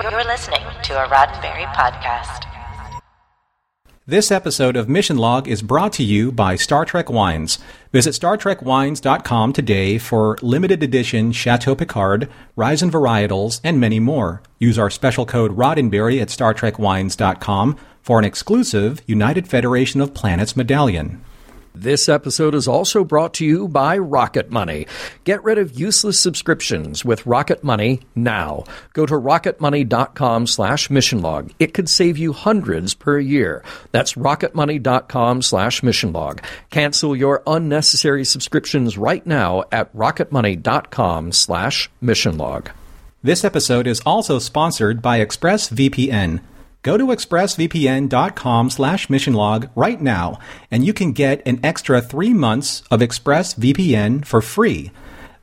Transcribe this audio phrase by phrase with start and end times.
[0.00, 2.44] You're listening to a Roddenberry podcast.
[4.06, 7.58] This episode of Mission Log is brought to you by Star Trek Wines.
[7.90, 14.40] Visit StarTrekWines.com today for limited edition Chateau Picard, Risian Varietals, and many more.
[14.60, 21.24] Use our special code Roddenberry at StarTrekWines.com for an exclusive United Federation of Planets medallion.
[21.80, 24.88] This episode is also brought to you by Rocket Money.
[25.22, 28.64] Get rid of useless subscriptions with Rocket Money now.
[28.94, 31.52] Go to rocketmoney.com slash missionlog.
[31.60, 33.62] It could save you hundreds per year.
[33.92, 36.40] That's rocketmoney.com slash missionlog.
[36.70, 42.72] Cancel your unnecessary subscriptions right now at rocketmoney.com slash missionlog.
[43.22, 46.40] This episode is also sponsored by ExpressVPN.
[46.82, 50.38] Go to expressvpn.com slash missionlog right now,
[50.70, 54.92] and you can get an extra three months of ExpressVPN for free.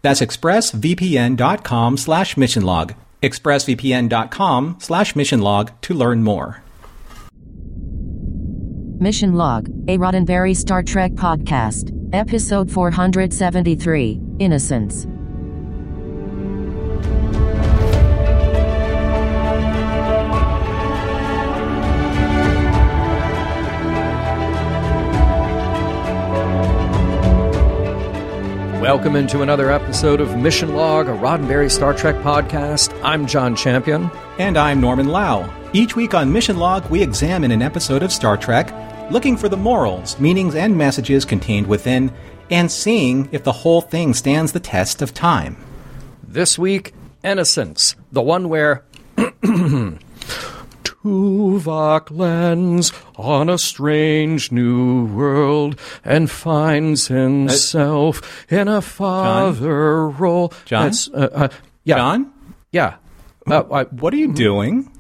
[0.02, 2.96] That's expressvpn.com slash missionlog.
[3.22, 6.62] expressvpn.com slash missionlog to learn more.
[9.00, 15.06] Mission Log, a Roddenberry Star Trek podcast, episode 473, Innocence.
[28.86, 32.96] Welcome into another episode of Mission Log, a Roddenberry Star Trek podcast.
[33.04, 34.12] I'm John Champion.
[34.38, 35.52] And I'm Norman Lau.
[35.74, 38.72] Each week on Mission Log, we examine an episode of Star Trek,
[39.10, 42.14] looking for the morals, meanings, and messages contained within,
[42.52, 45.58] and seeing if the whole thing stands the test of time.
[46.22, 48.86] This week, Innocence, the one where
[51.06, 60.52] Tuvok lands on a strange new world and finds himself in a father role.
[60.66, 60.86] John?
[60.86, 61.50] That's, uh, uh,
[61.84, 62.34] yeah, John?
[62.72, 62.96] yeah.
[63.46, 64.92] Uh, I, What are you doing?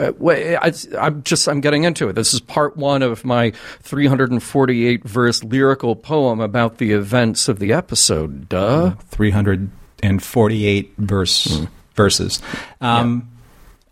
[0.00, 2.14] uh, wait, I, I'm just I'm getting into it.
[2.14, 3.52] This is part one of my
[3.82, 8.48] 348 verse lyrical poem about the events of the episode.
[8.48, 8.96] Duh.
[9.10, 12.42] 348 verse verses.
[12.80, 13.30] Um,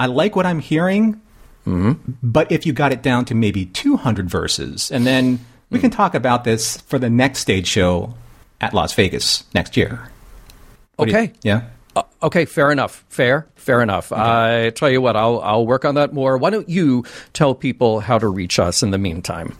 [0.03, 1.21] I like what I'm hearing,
[1.65, 5.39] but if you got it down to maybe 200 verses, and then
[5.71, 8.15] we can talk about this for the next stage show
[8.61, 10.09] at Las Vegas next year.
[10.97, 11.33] What do you- Okay.
[11.43, 11.63] yeah.
[11.95, 13.05] Uh, okay, fair enough.
[13.11, 14.11] Fair, fair enough.
[14.13, 16.37] I tell you what, I'll I'll work on that more.
[16.39, 19.55] Why don't you tell people how to reach us in the meantime?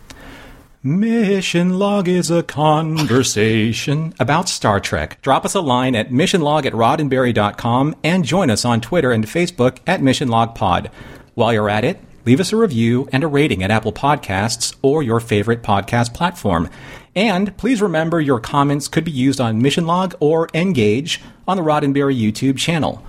[0.85, 5.23] Mission Log is a conversation about Star Trek.
[5.23, 9.79] Drop us a line at missionlog at roddenberry.com and join us on Twitter and Facebook
[9.87, 10.91] at Mission Log Pod.
[11.35, 15.05] While you're at it, leave us a review and a rating at Apple Podcasts or
[15.05, 16.69] your favorite podcast platform.
[17.15, 21.63] And please remember your comments could be used on Mission Log or Engage on the
[21.63, 23.07] Roddenberry YouTube channel.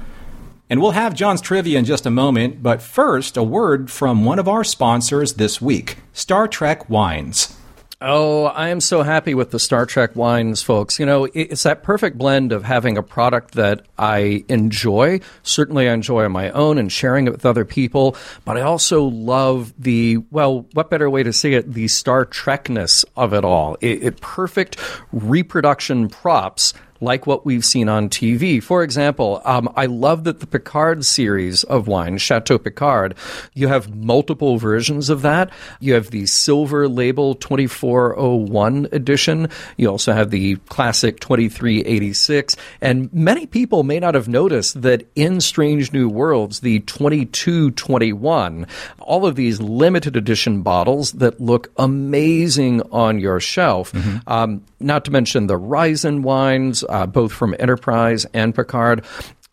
[0.70, 4.38] And we'll have John's trivia in just a moment, but first, a word from one
[4.38, 7.58] of our sponsors this week Star Trek Wines.
[8.06, 11.00] Oh, I am so happy with the Star Trek wines, folks.
[11.00, 15.22] You know, it's that perfect blend of having a product that I enjoy.
[15.44, 19.04] Certainly, I enjoy on my own and sharing it with other people, but I also
[19.06, 23.78] love the, well, what better way to say it, the Star Trekness of it all.
[23.80, 24.78] It, it perfect
[25.14, 28.62] reproduction props like what we've seen on TV.
[28.62, 33.16] For example, um, I love that the Picard series of wine, Chateau Picard,
[33.54, 35.52] you have multiple versions of that.
[35.80, 39.50] You have the silver label 2401 edition.
[39.78, 42.56] You also have the classic 2386.
[42.82, 48.68] And many people may not have noticed that in Strange New Worlds, the 2221,
[49.00, 53.94] all of these limited edition bottles that look amazing on your shelf.
[54.28, 59.06] Um, not to mention the Risian wines, uh, both from Enterprise and Picard.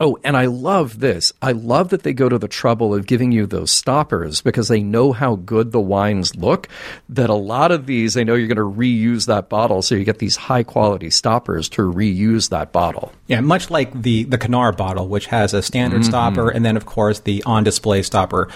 [0.03, 1.31] Oh, and I love this.
[1.43, 4.83] I love that they go to the trouble of giving you those stoppers because they
[4.83, 6.69] know how good the wines look.
[7.11, 10.05] That a lot of these, they know you're going to reuse that bottle, so you
[10.05, 13.13] get these high quality stoppers to reuse that bottle.
[13.27, 16.87] Yeah, much like the the Kanar bottle, which has a standard stopper and then, of
[16.87, 18.49] course, the on display stopper.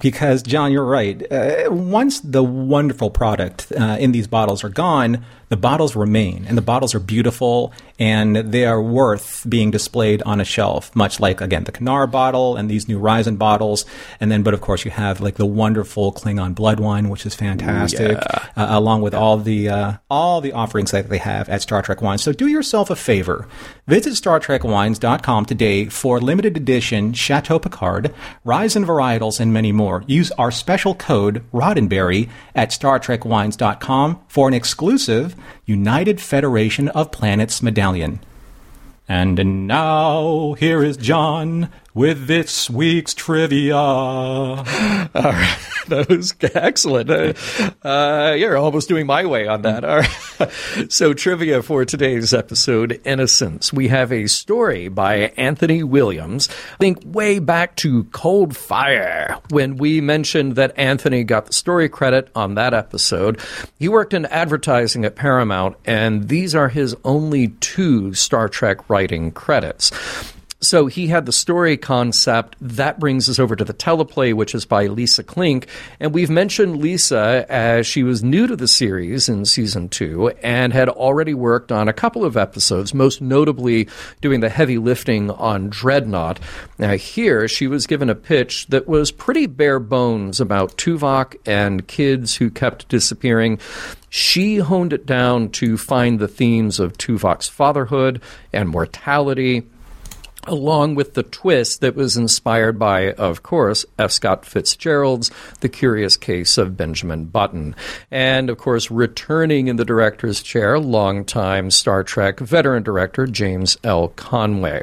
[0.00, 1.30] Because John, you're right.
[1.30, 6.56] Uh, once the wonderful product uh, in these bottles are gone, the bottles remain, and
[6.56, 11.40] the bottles are beautiful, and they are worth being displayed on a shelf, much like
[11.40, 13.84] again the Kanar bottle and these new Risian bottles.
[14.18, 17.34] And then, but of course, you have like the wonderful Klingon blood wine, which is
[17.34, 18.46] fantastic, Yeah.
[18.56, 22.00] uh, along with all the uh, all the offerings that they have at Star Trek
[22.02, 22.22] Wines.
[22.22, 23.46] So do yourself a favor,
[23.86, 28.14] visit StarTrekWines.com today for limited edition Chateau Picard,
[28.46, 30.02] Risian varietals, and many more.
[30.06, 35.36] Use our special code Roddenberry at StarTrekWines.com for an exclusive
[35.66, 38.20] United Federation of Planets medallion.
[39.08, 43.76] And now, here is John with this week's trivia.
[43.76, 44.64] All
[45.14, 45.58] right.
[45.90, 47.10] That was excellent.
[47.10, 47.32] Uh,
[47.82, 49.84] uh, you're almost doing my way on that.
[49.84, 50.50] All right.
[50.88, 53.72] So, trivia for today's episode Innocence.
[53.72, 56.48] We have a story by Anthony Williams.
[56.48, 61.88] I Think way back to Cold Fire when we mentioned that Anthony got the story
[61.88, 63.40] credit on that episode.
[63.78, 69.32] He worked in advertising at Paramount, and these are his only two Star Trek writing
[69.32, 69.90] credits.
[70.62, 72.54] So he had the story concept.
[72.60, 75.66] That brings us over to the teleplay, which is by Lisa Klink.
[75.98, 80.74] And we've mentioned Lisa as she was new to the series in season two and
[80.74, 83.88] had already worked on a couple of episodes, most notably
[84.20, 86.38] doing the heavy lifting on Dreadnought.
[86.78, 91.88] Now, here she was given a pitch that was pretty bare bones about Tuvok and
[91.88, 93.58] kids who kept disappearing.
[94.10, 98.20] She honed it down to find the themes of Tuvok's fatherhood
[98.52, 99.64] and mortality
[100.46, 104.10] along with the twist that was inspired by, of course, F.
[104.10, 107.74] Scott Fitzgerald's The Curious Case of Benjamin Button.
[108.10, 114.08] And, of course, returning in the director's chair, longtime Star Trek veteran director James L.
[114.08, 114.82] Conway.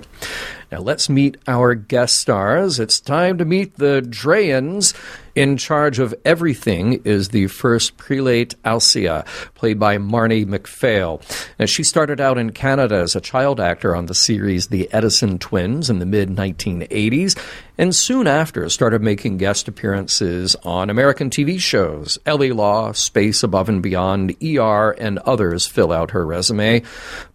[0.72, 2.80] Now let's meet our guest stars.
[2.80, 4.94] It's time to meet the Drayans.
[5.38, 9.24] In charge of everything is the first prelate Alcia,
[9.54, 11.22] played by Marnie McPhail.
[11.60, 15.38] Now, she started out in Canada as a child actor on the series The Edison
[15.38, 17.40] Twins in the mid 1980s,
[17.78, 22.18] and soon after started making guest appearances on American TV shows.
[22.25, 22.52] L.A.
[22.52, 26.81] Law, Space Above and Beyond, ER, and others fill out her resume.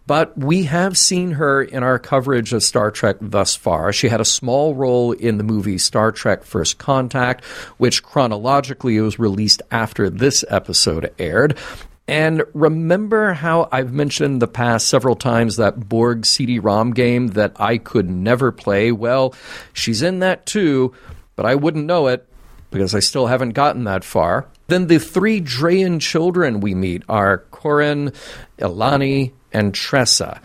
[0.05, 3.93] But we have seen her in our coverage of Star Trek thus far.
[3.93, 7.45] She had a small role in the movie Star Trek First Contact,
[7.77, 11.57] which chronologically was released after this episode aired.
[12.05, 17.53] And remember how I've mentioned the past several times that Borg CD ROM game that
[17.55, 18.91] I could never play?
[18.91, 19.33] Well,
[19.71, 20.93] she's in that too,
[21.37, 22.27] but I wouldn't know it
[22.71, 24.47] because I still haven't gotten that far.
[24.67, 28.11] Then the three Drayan children we meet are Corin,
[28.57, 30.41] Ilani, and Tressa.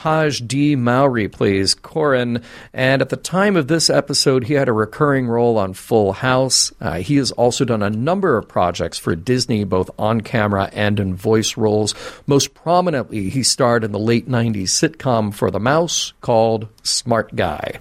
[0.00, 0.76] Tahj D.
[0.76, 2.42] Mowry plays Corin,
[2.72, 6.72] and at the time of this episode, he had a recurring role on Full House.
[6.80, 10.98] Uh, he has also done a number of projects for Disney, both on camera and
[10.98, 11.94] in voice roles.
[12.26, 17.78] Most prominently, he starred in the late 90s sitcom for the mouse called Smart Guy.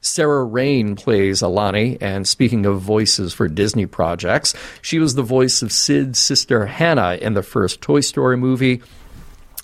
[0.00, 5.62] Sarah Rayne plays Alani, and speaking of voices for Disney projects, she was the voice
[5.62, 8.82] of Sid's sister Hannah in the first Toy Story movie.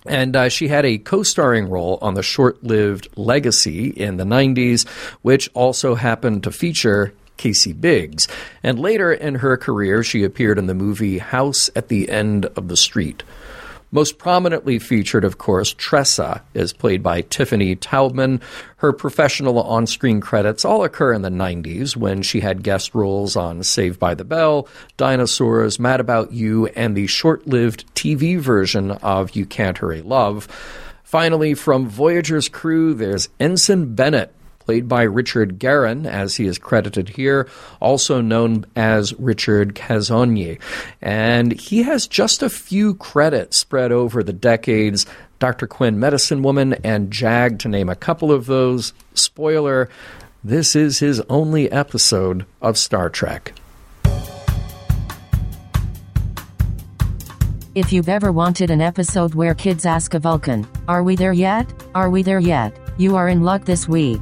[0.06, 4.24] And uh, she had a co starring role on the short lived Legacy in the
[4.24, 4.88] 90s,
[5.22, 8.28] which also happened to feature Casey Biggs.
[8.62, 12.68] And later in her career, she appeared in the movie House at the End of
[12.68, 13.22] the Street.
[13.94, 18.40] Most prominently featured, of course, Tressa is played by Tiffany Taubman.
[18.76, 23.36] Her professional on screen credits all occur in the 90s when she had guest roles
[23.36, 28.92] on Saved by the Bell, Dinosaurs, Mad About You, and the short lived TV version
[28.92, 30.48] of You Can't Hurry Love.
[31.04, 37.10] Finally, from Voyager's crew, there's Ensign Bennett, played by Richard Garin, as he is credited
[37.10, 37.48] here,
[37.80, 40.58] also known as Richard Cazogne.
[41.00, 45.06] And he has just a few credits spread over the decades.
[45.38, 45.66] Dr.
[45.66, 48.92] Quinn, Medicine Woman, and Jag, to name a couple of those.
[49.14, 49.88] Spoiler,
[50.44, 53.52] this is his only episode of Star Trek.
[57.74, 61.72] If you've ever wanted an episode where kids ask a Vulcan, Are we there yet?
[61.94, 62.76] Are we there yet?
[62.98, 64.20] You are in luck this week.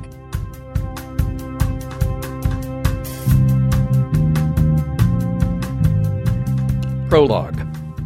[7.10, 7.60] Prologue.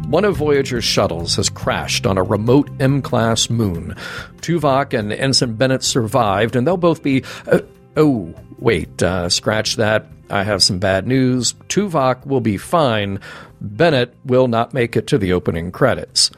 [0.07, 3.93] One of Voyager's shuttles has crashed on a remote M class moon.
[4.41, 7.23] Tuvok and Ensign Bennett survived, and they'll both be.
[7.45, 7.59] Uh,
[7.95, 10.07] oh, wait, uh, scratch that.
[10.31, 11.53] I have some bad news.
[11.69, 13.19] Tuvok will be fine.
[13.61, 16.31] Bennett will not make it to the opening credits.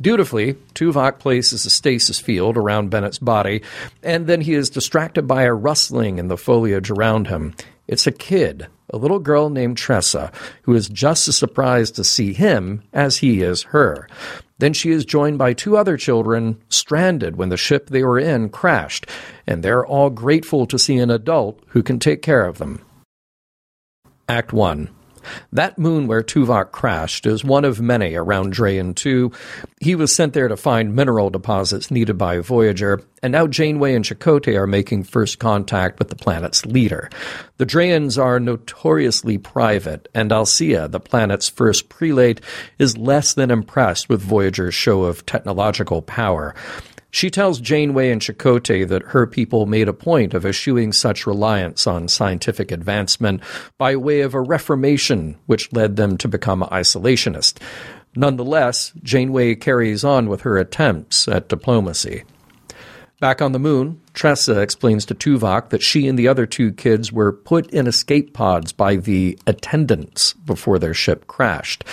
[0.00, 3.62] Dutifully, Tuvok places a stasis field around Bennett's body,
[4.02, 7.54] and then he is distracted by a rustling in the foliage around him.
[7.86, 12.32] It's a kid, a little girl named Tressa, who is just as surprised to see
[12.32, 14.08] him as he is her.
[14.58, 18.48] Then she is joined by two other children stranded when the ship they were in
[18.48, 19.06] crashed,
[19.46, 22.84] and they're all grateful to see an adult who can take care of them.
[24.28, 24.90] Act 1
[25.52, 29.32] that moon where Tuvok crashed is one of many around Drayan 2.
[29.80, 34.04] He was sent there to find mineral deposits needed by Voyager, and now Janeway and
[34.04, 37.10] Chakotay are making first contact with the planet's leader.
[37.58, 42.40] The Drayans are notoriously private, and Alcia, the planet's first prelate,
[42.78, 46.54] is less than impressed with Voyager's show of technological power.
[47.10, 51.86] She tells Janeway and Chakotay that her people made a point of eschewing such reliance
[51.86, 53.42] on scientific advancement
[53.78, 57.60] by way of a reformation which led them to become isolationist.
[58.14, 62.24] Nonetheless, Janeway carries on with her attempts at diplomacy.
[63.20, 67.10] Back on the moon, Tressa explains to Tuvok that she and the other two kids
[67.10, 71.84] were put in escape pods by the attendants before their ship crashed.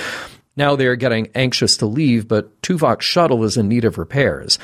[0.55, 4.60] Now they are getting anxious to leave, but Tuvok's shuttle is in need of repairs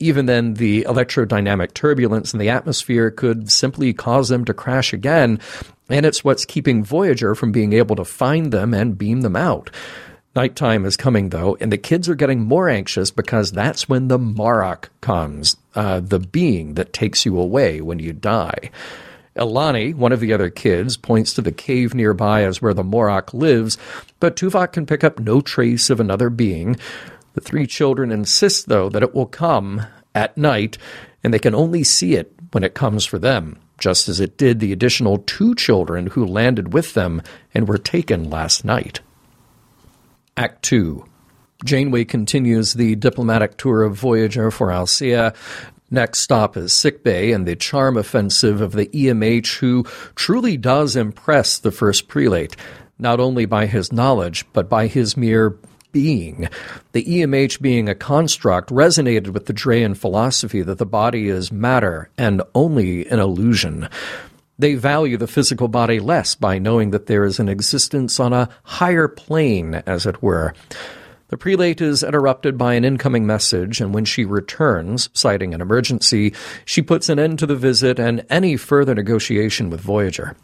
[0.00, 5.38] even then, the electrodynamic turbulence in the atmosphere could simply cause them to crash again,
[5.90, 9.70] and it's what's keeping Voyager from being able to find them and beam them out.
[10.34, 14.18] Nighttime is coming, though, and the kids are getting more anxious because that's when the
[14.18, 18.70] Morok comes, uh, the being that takes you away when you die.
[19.36, 23.34] Ilani, one of the other kids, points to the cave nearby as where the Morok
[23.34, 23.76] lives,
[24.18, 26.76] but Tuvok can pick up no trace of another being.
[27.34, 30.78] The three children insist, though, that it will come at night,
[31.22, 34.60] and they can only see it when it comes for them, just as it did
[34.60, 37.22] the additional two children who landed with them
[37.54, 39.00] and were taken last night.
[40.36, 41.04] Act 2
[41.64, 45.34] Janeway continues the diplomatic tour of Voyager for Alcia.
[45.90, 49.84] Next stop is sickbay and the charm offensive of the EMH, who
[50.14, 52.56] truly does impress the first prelate,
[52.98, 55.58] not only by his knowledge, but by his mere
[55.92, 56.48] being.
[56.92, 62.10] The EMH being a construct resonated with the Drayan philosophy that the body is matter
[62.16, 63.88] and only an illusion.
[64.58, 68.50] They value the physical body less by knowing that there is an existence on a
[68.62, 70.54] higher plane, as it were.
[71.30, 76.34] The prelate is interrupted by an incoming message, and when she returns, citing an emergency,
[76.64, 80.36] she puts an end to the visit and any further negotiation with Voyager.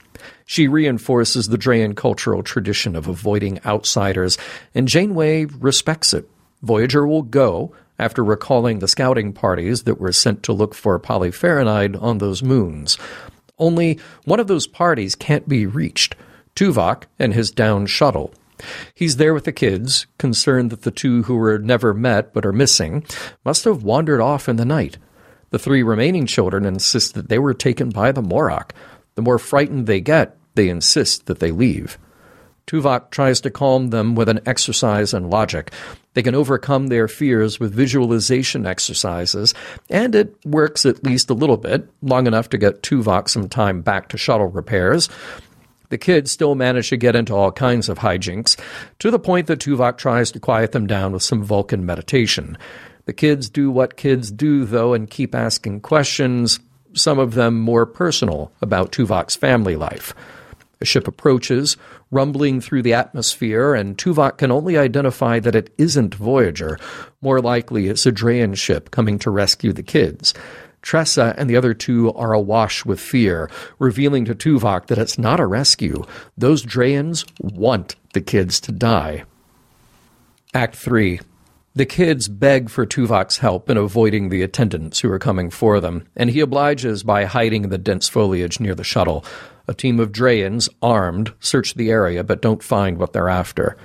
[0.45, 4.39] She reinforces the Drayan cultural tradition of avoiding outsiders,
[4.77, 6.31] and Janeway respects it.
[6.63, 12.01] Voyager will go after recalling the scouting parties that were sent to look for polyferranide
[12.01, 12.97] on those moons.
[13.59, 16.15] Only one of those parties can't be reached
[16.55, 18.33] Tuvok and his down shuttle.
[18.95, 22.53] He's there with the kids, concerned that the two who were never met but are
[22.53, 23.05] missing
[23.45, 24.99] must have wandered off in the night.
[25.51, 28.71] The three remaining children insist that they were taken by the Morok.
[29.15, 31.99] The more frightened they get, they insist that they leave.
[32.67, 35.73] Tuvok tries to calm them with an exercise in logic.
[36.15, 39.55] They can overcome their fears with visualization exercises,
[39.89, 43.83] and it works at least a little bit, long enough to get Tuvok some time
[43.83, 45.09] back to shuttle repairs.
[45.89, 48.59] The kids still manage to get into all kinds of hijinks,
[48.99, 52.59] to the point that Tuvok tries to quiet them down with some Vulcan meditation.
[53.05, 56.59] The kids do what kids do, though, and keep asking questions,
[56.93, 60.15] some of them more personal, about Tuvok's family life.
[60.81, 61.77] A ship approaches,
[62.11, 66.79] rumbling through the atmosphere, and Tuvok can only identify that it isn't Voyager.
[67.23, 70.35] More likely, it's a Drayan ship coming to rescue the kids.
[70.87, 73.51] Tressa and the other two are awash with fear,
[73.81, 76.05] revealing to Tuvok that it's not a rescue.
[76.39, 79.25] Those Drayans want the kids to die.
[80.55, 81.19] Act 3
[81.75, 86.09] the kids beg for Tuvok's help in avoiding the attendants who are coming for them,
[86.17, 89.27] and he obliges by hiding in the dense foliage near the shuttle.
[89.69, 93.77] A team of Drayans, armed, search the area but don't find what they're after.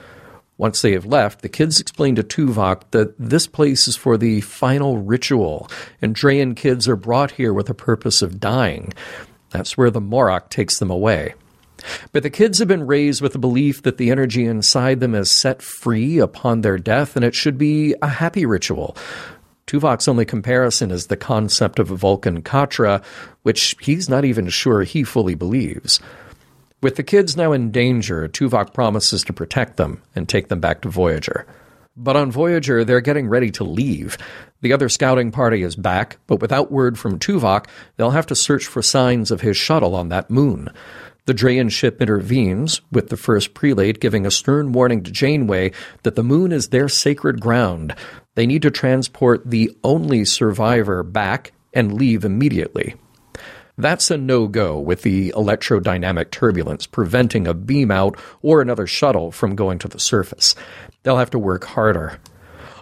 [0.62, 4.42] Once they have left, the kids explain to Tuvok that this place is for the
[4.42, 5.68] final ritual,
[6.04, 8.94] and Drayan kids are brought here with the purpose of dying.
[9.50, 11.34] That's where the Morok takes them away.
[12.12, 15.32] But the kids have been raised with the belief that the energy inside them is
[15.32, 18.96] set free upon their death, and it should be a happy ritual.
[19.66, 23.04] Tuvok's only comparison is the concept of a Vulcan Katra,
[23.42, 26.00] which he's not even sure he fully believes.
[26.82, 30.82] With the kids now in danger, Tuvok promises to protect them and take them back
[30.82, 31.46] to Voyager.
[31.96, 34.18] But on Voyager, they're getting ready to leave.
[34.62, 38.66] The other scouting party is back, but without word from Tuvok, they'll have to search
[38.66, 40.70] for signs of his shuttle on that moon.
[41.26, 45.72] The Drayan ship intervenes, with the first prelate giving a stern warning to Janeway
[46.02, 47.94] that the moon is their sacred ground.
[48.34, 52.96] They need to transport the only survivor back and leave immediately.
[53.78, 59.32] That's a no go with the electrodynamic turbulence preventing a beam out or another shuttle
[59.32, 60.56] from going to the surface.
[61.04, 62.20] They'll have to work harder.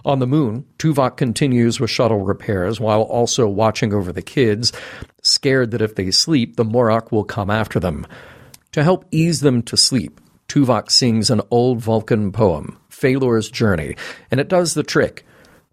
[0.05, 4.71] On the moon, Tuvok continues with shuttle repairs while also watching over the kids,
[5.21, 8.07] scared that if they sleep, the Morok will come after them.
[8.71, 13.95] To help ease them to sleep, Tuvok sings an old Vulcan poem, Falor's Journey,
[14.31, 15.25] and it does the trick.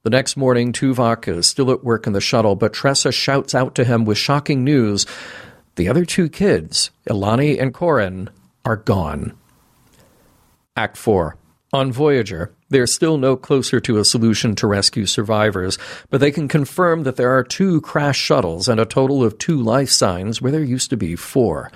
[0.07, 3.75] The next morning, Tuvok is still at work in the shuttle, but Tressa shouts out
[3.75, 5.05] to him with shocking news
[5.75, 8.31] the other two kids, Ilani and Corin,
[8.65, 9.37] are gone.
[10.77, 11.37] Act 4.
[11.73, 15.77] On Voyager, they are still no closer to a solution to rescue survivors,
[16.09, 19.61] but they can confirm that there are two crash shuttles and a total of two
[19.61, 21.73] life signs where there used to be four.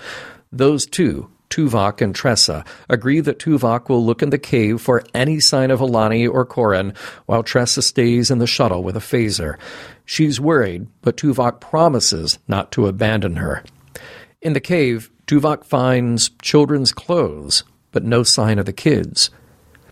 [0.52, 5.40] Those two, Tuvok and Tressa, agree that Tuvok will look in the cave for any
[5.40, 6.94] sign of Ilani or Corin,
[7.26, 9.56] while Tressa stays in the shuttle with a phaser.
[10.04, 13.64] She's worried, but Tuvok promises not to abandon her.
[14.40, 19.30] In the cave, Tuvok finds children's clothes, but no sign of the kids.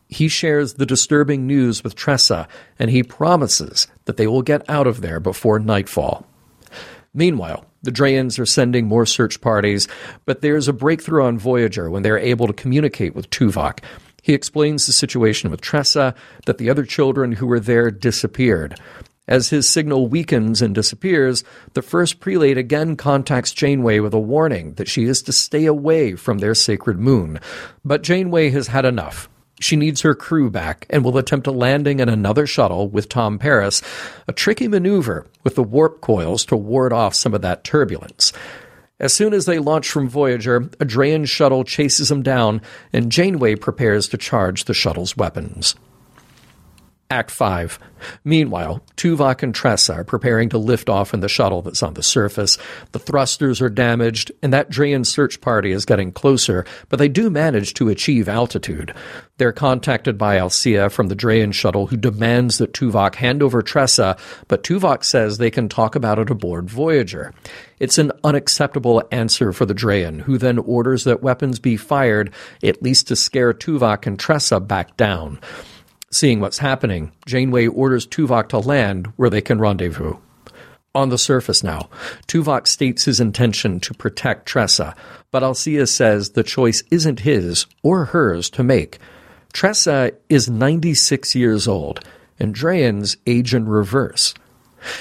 [0.08, 2.48] He shares the disturbing news with Tressa,
[2.78, 6.26] and he promises that they will get out of there before nightfall.
[7.14, 9.88] Meanwhile, the Drayans are sending more search parties,
[10.24, 13.80] but there's a breakthrough on Voyager when they're able to communicate with Tuvok.
[14.22, 16.14] He explains the situation with Tressa,
[16.46, 18.78] that the other children who were there disappeared.
[19.26, 24.74] As his signal weakens and disappears, the first prelate again contacts Janeway with a warning
[24.74, 27.38] that she is to stay away from their sacred moon.
[27.84, 29.28] But Janeway has had enough.
[29.60, 33.38] She needs her crew back and will attempt a landing in another shuttle with Tom
[33.38, 33.82] Paris,
[34.26, 38.32] a tricky maneuver with the warp coils to ward off some of that turbulence.
[39.00, 42.60] As soon as they launch from Voyager, a Drayan shuttle chases them down,
[42.92, 45.76] and Janeway prepares to charge the shuttle's weapons.
[47.10, 47.78] Act 5.
[48.22, 52.02] Meanwhile, Tuvok and Tressa are preparing to lift off in the shuttle that's on the
[52.02, 52.58] surface.
[52.92, 57.30] The thrusters are damaged, and that Drayan search party is getting closer, but they do
[57.30, 58.92] manage to achieve altitude.
[59.38, 64.18] They're contacted by Alcia from the Drayan shuttle, who demands that Tuvok hand over Tressa,
[64.46, 67.32] but Tuvok says they can talk about it aboard Voyager.
[67.80, 72.82] It's an unacceptable answer for the Drayan, who then orders that weapons be fired, at
[72.82, 75.40] least to scare Tuvok and Tressa back down.
[76.10, 80.14] Seeing what's happening, Janeway orders Tuvok to land where they can rendezvous.
[80.94, 81.90] On the surface now,
[82.26, 84.96] Tuvok states his intention to protect Tressa,
[85.30, 88.98] but Alcia says the choice isn't his or hers to make.
[89.52, 92.00] Tressa is 96 years old,
[92.38, 94.32] and Drayans age in reverse.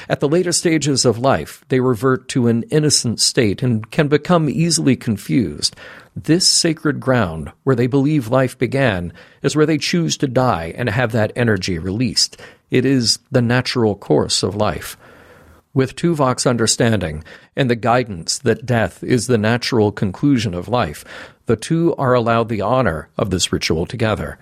[0.09, 4.49] At the later stages of life, they revert to an innocent state and can become
[4.49, 5.75] easily confused.
[6.15, 9.13] This sacred ground, where they believe life began,
[9.43, 12.41] is where they choose to die and have that energy released.
[12.71, 14.97] It is the natural course of life.
[15.73, 17.23] With Tuvok's understanding
[17.55, 21.05] and the guidance that death is the natural conclusion of life,
[21.45, 24.39] the two are allowed the honor of this ritual together.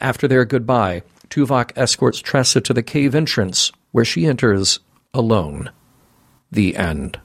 [0.00, 4.78] After their goodbye, Tuvok escorts Tressa to the cave entrance, where she enters
[5.14, 5.70] alone.
[6.50, 7.18] The end.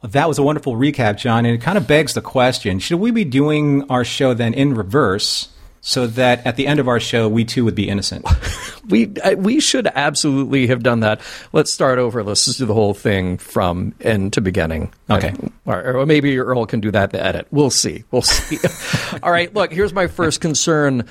[0.00, 3.10] That was a wonderful recap, John, and it kind of begs the question should we
[3.10, 5.48] be doing our show then in reverse?
[5.80, 8.26] So that at the end of our show, we too would be innocent.
[8.88, 11.20] we we should absolutely have done that.
[11.52, 12.22] Let's start over.
[12.22, 14.92] Let's just do the whole thing from end to beginning.
[15.10, 15.34] Okay,
[15.66, 17.48] or, or maybe Earl can do that in the edit.
[17.50, 18.04] We'll see.
[18.12, 18.58] We'll see.
[19.22, 19.52] All right.
[19.52, 21.08] Look, here's my first concern.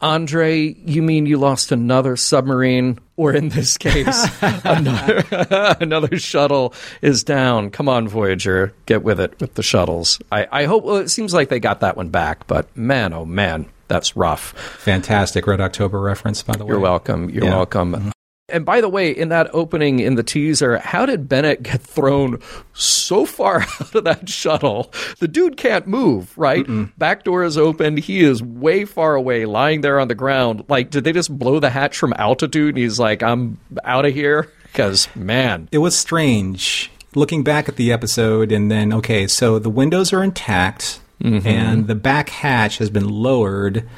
[0.00, 5.24] Andre, you mean you lost another submarine, or in this case, another,
[5.80, 7.70] another shuttle is down?
[7.70, 10.20] Come on, Voyager, get with it with the shuttles.
[10.30, 10.84] I, I hope.
[10.84, 14.52] Well, it seems like they got that one back, but man, oh man, that's rough.
[14.80, 16.72] Fantastic Red October reference, by the way.
[16.72, 17.30] You're welcome.
[17.30, 17.56] You're yeah.
[17.56, 17.92] welcome.
[17.92, 18.10] Mm-hmm.
[18.48, 22.38] And by the way, in that opening in the teaser, how did Bennett get thrown
[22.74, 24.92] so far out of that shuttle?
[25.18, 26.64] The dude can't move, right?
[26.64, 26.96] Mm-mm.
[26.96, 27.96] Back door is open.
[27.96, 30.64] He is way far away, lying there on the ground.
[30.68, 32.76] Like, did they just blow the hatch from altitude?
[32.76, 34.48] And he's like, I'm out of here?
[34.62, 35.68] Because, man.
[35.72, 36.92] It was strange.
[37.16, 41.44] Looking back at the episode, and then, okay, so the windows are intact, mm-hmm.
[41.44, 43.88] and the back hatch has been lowered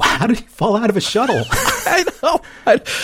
[0.00, 1.44] how did he fall out of a shuttle?
[1.50, 2.40] I know.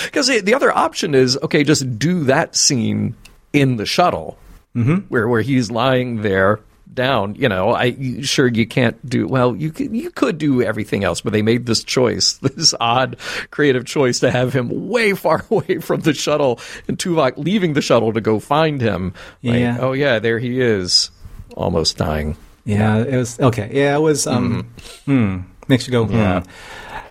[0.04, 3.14] Because the other option is okay, just do that scene
[3.52, 4.38] in the shuttle
[4.74, 5.06] mm-hmm.
[5.08, 6.60] where, where he's lying there
[6.92, 7.34] down.
[7.34, 9.56] You know, I sure you can't do well.
[9.56, 13.16] You could, you could do everything else, but they made this choice, this odd
[13.50, 17.82] creative choice to have him way far away from the shuttle, and Tuvok leaving the
[17.82, 19.14] shuttle to go find him.
[19.42, 19.78] Like, yeah.
[19.80, 21.10] Oh yeah, there he is,
[21.56, 22.36] almost dying.
[22.64, 23.70] Yeah, it was okay.
[23.72, 24.26] Yeah, it was.
[24.26, 24.68] Um,
[25.06, 25.44] mm.
[25.44, 25.50] Hmm.
[25.68, 26.40] Makes you go, yeah.
[26.40, 26.50] Hmm.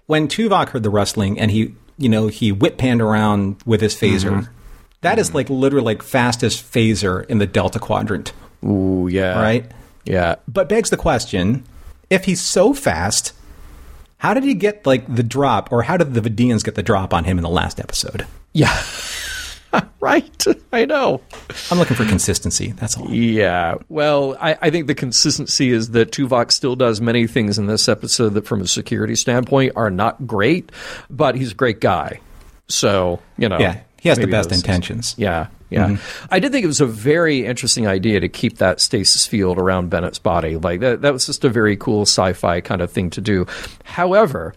[0.08, 3.96] When Tuvok heard the rustling and he, you know, he whip panned around with his
[3.96, 4.52] phaser, mm-hmm.
[5.06, 9.40] That is like literally like fastest phaser in the Delta Quadrant, Ooh, yeah.
[9.40, 9.72] right?
[10.04, 10.38] Yeah.
[10.48, 11.64] But begs the question:
[12.10, 13.34] if he's so fast,
[14.18, 17.14] how did he get like the drop, or how did the Vidians get the drop
[17.14, 18.26] on him in the last episode?
[18.52, 18.76] Yeah.
[20.00, 20.46] right.
[20.72, 21.22] I know.
[21.72, 22.72] I'm looking for consistency.
[22.74, 23.10] That's all.
[23.10, 23.76] Yeah.
[23.90, 27.88] Well, I, I think the consistency is that Tuvok still does many things in this
[27.88, 30.72] episode that, from a security standpoint, are not great,
[31.10, 32.20] but he's a great guy.
[32.68, 33.60] So, you know.
[33.60, 35.16] Yeah, he has the best intentions.
[35.18, 35.48] Yeah.
[35.70, 35.88] Yeah.
[35.88, 36.26] Mm-hmm.
[36.30, 39.90] I did think it was a very interesting idea to keep that stasis field around
[39.90, 40.58] Bennett's body.
[40.58, 43.48] Like, that, that was just a very cool sci fi kind of thing to do.
[43.84, 44.54] However,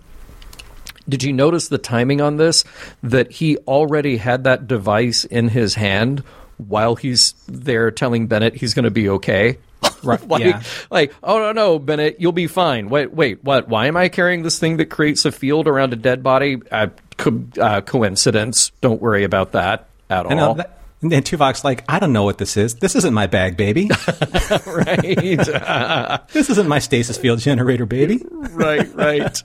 [1.08, 2.64] did you notice the timing on this?
[3.02, 6.22] That he already had that device in his hand
[6.58, 9.58] while he's there telling Bennett he's going to be okay.
[10.00, 10.62] Right, like, yeah.
[10.90, 12.88] like, oh no, no, Bennett, you'll be fine.
[12.88, 13.68] Wait, wait, what?
[13.68, 16.62] Why am I carrying this thing that creates a field around a dead body?
[16.70, 18.70] Uh, co- uh, coincidence.
[18.80, 20.54] Don't worry about that at know all.
[20.54, 20.77] that.
[21.00, 22.74] And then Tuvok's like, I don't know what this is.
[22.74, 23.88] This isn't my bag, baby.
[24.66, 25.00] right.
[26.32, 28.20] this isn't my stasis field generator, baby.
[28.30, 29.42] right, right.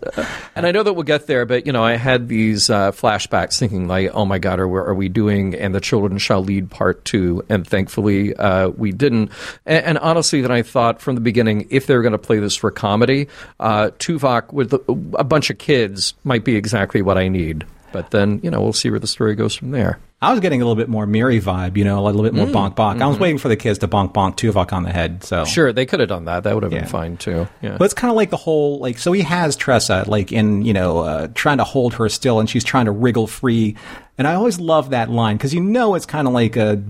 [0.55, 3.59] and I know that we'll get there, but you know, I had these uh, flashbacks
[3.59, 6.71] thinking like, "Oh my God, are we, are we doing?" And the children shall lead
[6.71, 9.31] part two, and thankfully uh, we didn't.
[9.65, 12.39] And, and honestly, then I thought from the beginning, if they were going to play
[12.39, 13.27] this for comedy,
[13.59, 17.65] uh, Tuvok with a bunch of kids might be exactly what I need.
[17.91, 19.99] But then, you know, we'll see where the story goes from there.
[20.23, 22.45] I was getting a little bit more Miri vibe, you know, a little bit more
[22.47, 23.01] bonk bonk.
[23.01, 25.23] I was waiting for the kids to bonk bonk Tuvok on the head.
[25.23, 26.43] So Sure, they could have done that.
[26.43, 26.79] That would have Yeah.
[26.81, 27.47] been fine too.
[27.61, 27.75] Yeah.
[27.77, 30.73] But it's kind of like the whole like so he has Tressa like in you
[30.73, 33.75] know uh, trying to hold her still and she's trying to wriggle free,
[34.17, 36.81] and I always love that line because you know it's kind of like a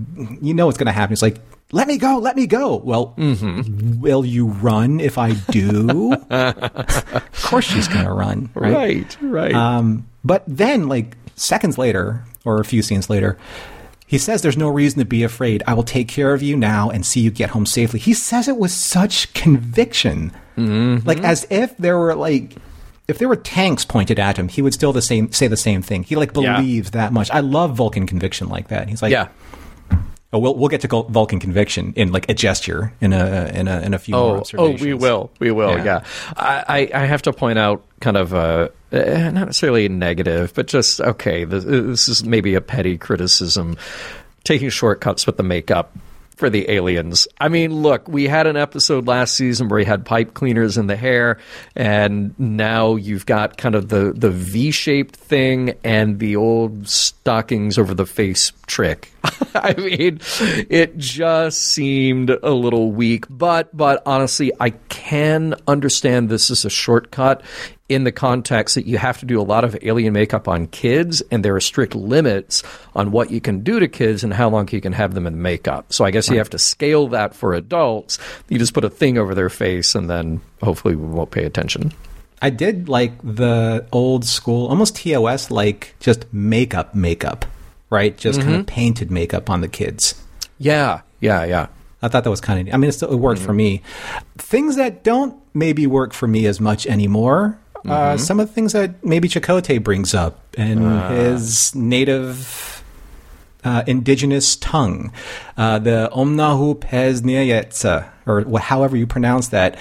[0.41, 1.13] you know what's going to happen.
[1.13, 1.39] It's like
[1.71, 2.75] let me go, let me go.
[2.75, 6.13] Well, will you run if I do?
[6.29, 8.73] of course she's going to run, right?
[8.73, 9.53] right, right.
[9.55, 13.37] Um, but then, like seconds later, or a few scenes later,
[14.05, 15.63] he says, "There's no reason to be afraid.
[15.65, 18.47] I will take care of you now and see you get home safely." He says
[18.47, 21.07] it with such conviction, mm-hmm.
[21.07, 22.55] like as if there were like.
[23.05, 25.81] If there were tanks pointed at him, he would still the same say the same
[25.81, 26.03] thing.
[26.03, 26.55] He like Yeah.
[26.55, 27.29] believes that much.
[27.31, 28.87] I love Vulcan conviction like that.
[28.87, 29.27] He's like, yeah.
[30.33, 33.81] Oh, we'll we'll get to Vulcan conviction in like a gesture in a in a
[33.81, 35.77] in a few Oh, oh, we will, we will.
[35.77, 35.83] Yeah.
[35.83, 36.03] Yeah,
[36.35, 40.67] I, I have to point out kind of uh, eh, not necessarily a negative, but
[40.67, 41.45] just okay.
[41.45, 43.77] This, this is maybe a petty criticism,
[44.43, 45.95] taking shortcuts with the makeup
[46.35, 47.27] for the aliens.
[47.39, 50.87] I mean, look, we had an episode last season where we had pipe cleaners in
[50.87, 51.39] the hair,
[51.75, 57.93] and now you've got kind of the the V-shaped thing and the old stockings over
[57.93, 59.11] the face trick.
[59.55, 60.19] I mean,
[60.69, 66.69] it just seemed a little weak, but but honestly, I can understand this is a
[66.69, 67.43] shortcut
[67.93, 71.21] in the context that you have to do a lot of alien makeup on kids
[71.31, 72.63] and there are strict limits
[72.95, 75.41] on what you can do to kids and how long you can have them in
[75.41, 75.91] makeup.
[75.93, 78.19] So I guess you have to scale that for adults.
[78.49, 81.93] You just put a thing over their face and then hopefully we won't pay attention.
[82.41, 87.45] I did like the old school, almost TOS like just makeup, makeup,
[87.89, 88.17] right?
[88.17, 88.75] Just kind of mm-hmm.
[88.75, 90.21] painted makeup on the kids.
[90.59, 91.67] Yeah, yeah, yeah.
[92.01, 92.73] I thought that was kind of.
[92.73, 93.57] I mean, it, still, it worked for mm-hmm.
[93.57, 93.81] me.
[94.37, 97.57] Things that don't maybe work for me as much anymore.
[97.85, 102.83] Uh, some of the things that maybe Chakotay brings up in his native
[103.63, 105.11] uh, indigenous tongue,
[105.57, 109.79] uh, the Omnahu Pezniayetsa, or however you pronounce that.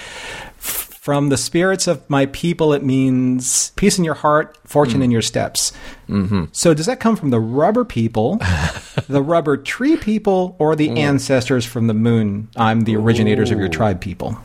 [0.59, 5.21] From the spirits of my people, it means peace in your heart, fortune in your
[5.21, 5.73] steps.
[6.07, 6.45] Mm-hmm.
[6.53, 8.37] So, does that come from the rubber people,
[9.09, 12.47] the rubber tree people, or the ancestors from the moon?
[12.55, 14.37] I'm the originators of your tribe people.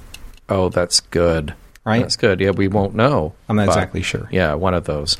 [0.49, 1.55] Oh, that's good.
[1.89, 2.03] Right?
[2.03, 2.41] That's good.
[2.41, 3.33] Yeah, we won't know.
[3.49, 4.29] I'm not exactly sure.
[4.31, 5.17] Yeah, one of those.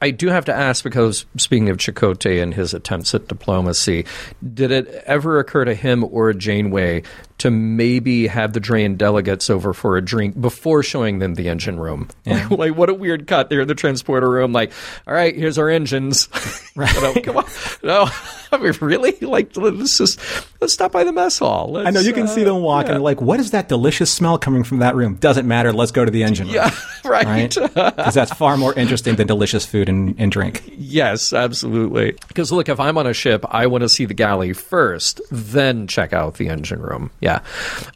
[0.00, 4.06] I do have to ask because speaking of Chakotay and his attempts at diplomacy,
[4.54, 7.02] did it ever occur to him or Janeway
[7.44, 11.78] to maybe have the Drayan delegates over for a drink before showing them the engine
[11.78, 12.08] room?
[12.24, 13.50] Like, like, what a weird cut.
[13.50, 14.54] They're in the transporter room.
[14.54, 14.72] Like,
[15.06, 16.30] all right, here's our engines.
[16.74, 17.22] right.
[17.22, 17.44] come on.
[17.82, 18.08] No,
[18.52, 19.12] I mean, really?
[19.20, 20.18] Like, let's just
[20.62, 21.72] let's stop by the mess hall.
[21.72, 22.92] Let's, I know you can see uh, them walking.
[22.92, 22.98] yeah.
[22.98, 25.16] Like, what is that delicious smell coming from that room?
[25.16, 25.70] Doesn't matter.
[25.70, 26.54] Let's go to the engine room.
[26.54, 27.26] Yeah, right.
[27.26, 27.54] Right?
[27.74, 30.62] Because that's far more interesting than delicious food and, and drink.
[30.78, 32.12] Yes, absolutely.
[32.28, 35.86] Because look, if I'm on a ship, I want to see the galley first, then
[35.88, 37.10] check out the engine room.
[37.20, 37.33] Yeah.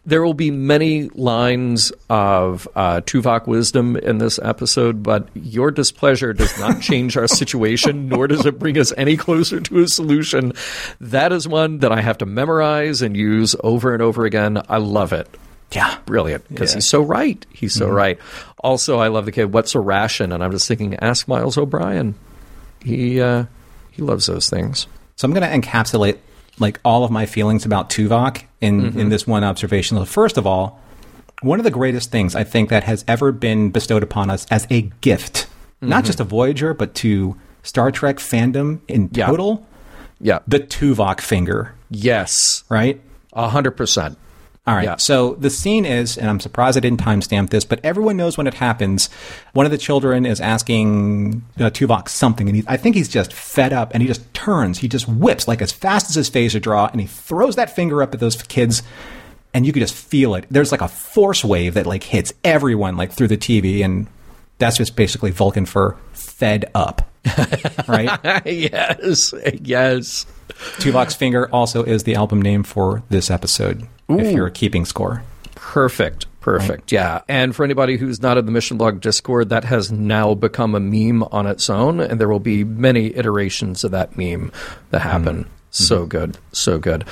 [0.06, 6.32] There will be many lines of uh, Tuvok wisdom in this episode, but your displeasure
[6.32, 10.52] does not change our situation, nor does it bring us any closer to a solution.
[11.00, 14.62] That is one that I have to memorize and use over and over again.
[14.68, 15.28] I love it.
[15.72, 15.98] Yeah.
[16.06, 16.76] Brilliant, because Yeah.
[16.76, 17.44] he's so right.
[17.52, 18.18] He's so right.
[18.60, 19.52] Also, I love the kid.
[19.52, 20.32] What's a ration?
[20.32, 22.14] And I'm just thinking, ask Miles O'Brien.
[22.82, 23.44] He uh,
[23.90, 24.86] he loves those things.
[25.16, 26.18] So I'm going to encapsulate
[26.58, 29.08] like all of my feelings about Tuvok in in mm-hmm.
[29.08, 29.96] this one observation.
[29.96, 30.80] So First of all,
[31.42, 34.66] one of the greatest things I think that has ever been bestowed upon us as
[34.70, 35.46] a gift,
[35.80, 36.24] not just mm-hmm.
[36.28, 39.26] to Voyager, but to Star Trek fandom in Yeah.
[39.26, 39.66] total,
[40.20, 40.40] Yeah.
[40.46, 42.64] the Tuvok finger, Yes.
[42.68, 43.00] right?
[43.32, 44.18] A hundred percent.
[44.68, 44.84] All right.
[44.84, 44.96] Yeah.
[44.96, 48.46] So the scene is, and I'm surprised I didn't timestamp this, but everyone knows when
[48.46, 49.08] it happens.
[49.54, 53.32] One of the children is asking uh, Tuvok something, and he, I think he's just
[53.32, 56.60] fed up, and he just turns, he just whips like as fast as his phaser
[56.60, 58.82] draw, and he throws that finger up at those kids,
[59.54, 60.44] and you could just feel it.
[60.50, 64.06] There's like a force wave that like hits everyone like through the TV, and
[64.58, 67.10] that's just basically Vulcan for fed up,
[67.88, 68.44] right?
[68.44, 69.32] yes.
[69.62, 70.26] Yes.
[70.76, 73.88] Tuvok's finger also is the album name for this episode.
[74.08, 75.22] If you're keeping score.
[75.54, 76.26] Perfect.
[76.40, 76.92] Perfect.
[76.92, 77.20] Yeah.
[77.28, 80.80] And for anybody who's not in the Mission Log Discord, that has now become a
[80.80, 84.50] meme on its own, and there will be many iterations of that meme
[84.90, 85.08] that hmm.
[85.08, 85.50] happen.
[85.70, 86.08] So mm-hmm.
[86.08, 87.04] good, so good.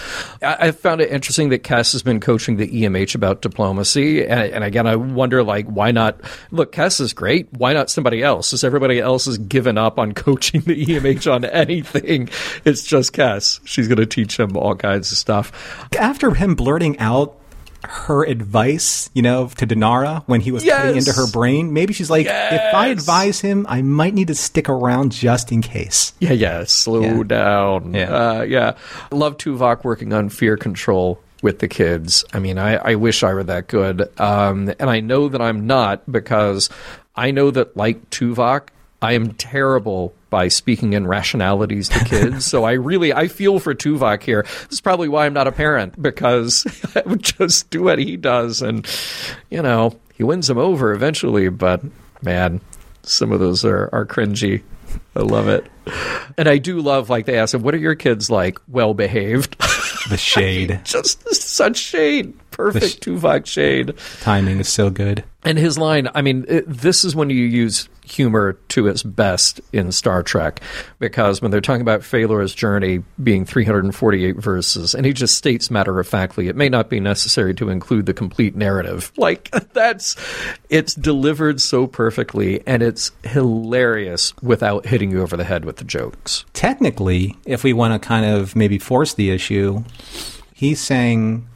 [0.42, 4.50] I, I found it interesting that Kes has been coaching the EMH about diplomacy, and,
[4.52, 6.20] and again, I wonder like why not?
[6.50, 7.52] Look, Kes is great.
[7.52, 8.48] Why not somebody else?
[8.48, 12.30] Since everybody else has given up on coaching the EMH on anything,
[12.64, 13.60] it's just Kes.
[13.64, 15.88] She's going to teach him all kinds of stuff.
[15.98, 17.38] after him blurting out
[17.84, 22.10] her advice, you know, to Danara when he was cutting into her brain, maybe she's
[22.10, 26.12] like, if I advise him, I might need to stick around just in case.
[26.20, 26.64] Yeah, yeah.
[26.64, 27.22] Slow Yeah.
[27.24, 27.94] down.
[27.94, 28.10] Yeah.
[28.10, 28.76] Uh, yeah.
[29.10, 32.24] Love Tuvok working on fear control with the kids.
[32.32, 34.08] I mean, I, I wish I were that good.
[34.18, 36.70] Um, and I know that I'm not because
[37.14, 38.68] I know that, like Tuvok,
[39.02, 42.44] I am terrible by speaking in rationalities to kids.
[42.46, 44.42] so I really, I feel for Tuvok here.
[44.42, 48.16] This is probably why I'm not a parent because I would just do what he
[48.16, 48.62] does.
[48.62, 48.86] And,
[49.50, 51.48] you know, he wins them over eventually.
[51.48, 51.82] But
[52.22, 52.60] man,
[53.02, 54.62] some of those are, are cringy.
[55.14, 55.66] I love it.
[56.38, 58.58] And I do love, like, they ask him, what are your kids like?
[58.68, 59.56] Well behaved.
[60.08, 62.32] The shade Just such shade.
[62.52, 63.94] Perfect Tuvok shade.
[64.20, 65.24] timing is so good.
[65.44, 69.60] And his line, I mean, it, this is when you use humor to its best
[69.72, 70.60] in Star Trek,
[70.98, 75.98] because when they're talking about Falor's journey being 348 verses, and he just states matter
[75.98, 79.12] of factly, it may not be necessary to include the complete narrative.
[79.26, 80.14] Like, that's,
[80.70, 85.84] it's delivered so perfectly, and it's hilarious without hitting you over the head with the
[85.84, 86.44] jokes.
[86.52, 89.82] Technically, if we want to kind of maybe force the issue,
[90.54, 91.48] he's saying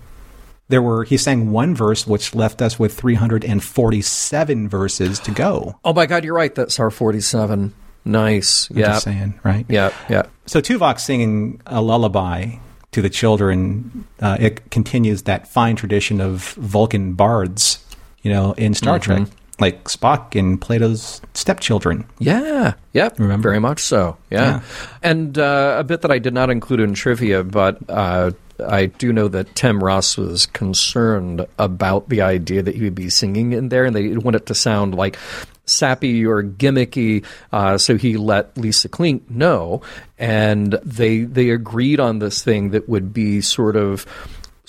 [0.71, 5.79] there were he sang one verse which left us with 347 verses to go.
[5.85, 6.55] Oh my God, you're right.
[6.55, 7.75] That's our 47.
[8.05, 8.71] Nice.
[8.71, 8.87] Yeah.
[8.87, 9.67] just saying, right?
[9.69, 9.93] Yeah.
[10.09, 10.23] Yeah.
[10.47, 12.53] So Tuvok singing a lullaby
[12.93, 17.85] to the children, uh, it continues that fine tradition of Vulcan bards,
[18.23, 19.29] you know, in Star Trek,
[19.61, 22.05] like Spock and Plato's Stepchildren.
[22.19, 23.49] Yeah, yep, Remember?
[23.51, 24.17] very much so.
[24.31, 24.61] Yeah, Yeah.
[25.03, 29.13] and uh, a bit that I did not include in trivia, but uh, I do
[29.13, 33.69] know that Tim Russ was concerned about the idea that he would be singing in
[33.69, 35.19] there, and they didn't want it to sound like
[35.65, 37.25] sappy or gimmicky.
[37.53, 39.83] Uh, so he let Lisa Klink know,
[40.19, 44.07] and they they agreed on this thing that would be sort of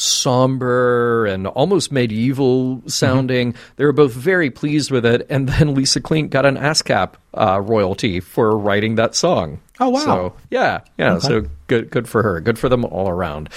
[0.01, 3.55] somber and almost medieval sounding.
[3.75, 7.61] They were both very pleased with it, and then Lisa Klink got an ASCAP uh,
[7.61, 9.59] royalty for writing that song.
[9.81, 9.99] Oh, wow.
[9.99, 11.17] So yeah, yeah.
[11.17, 12.39] So good, good for her.
[12.39, 13.49] Good for them all around.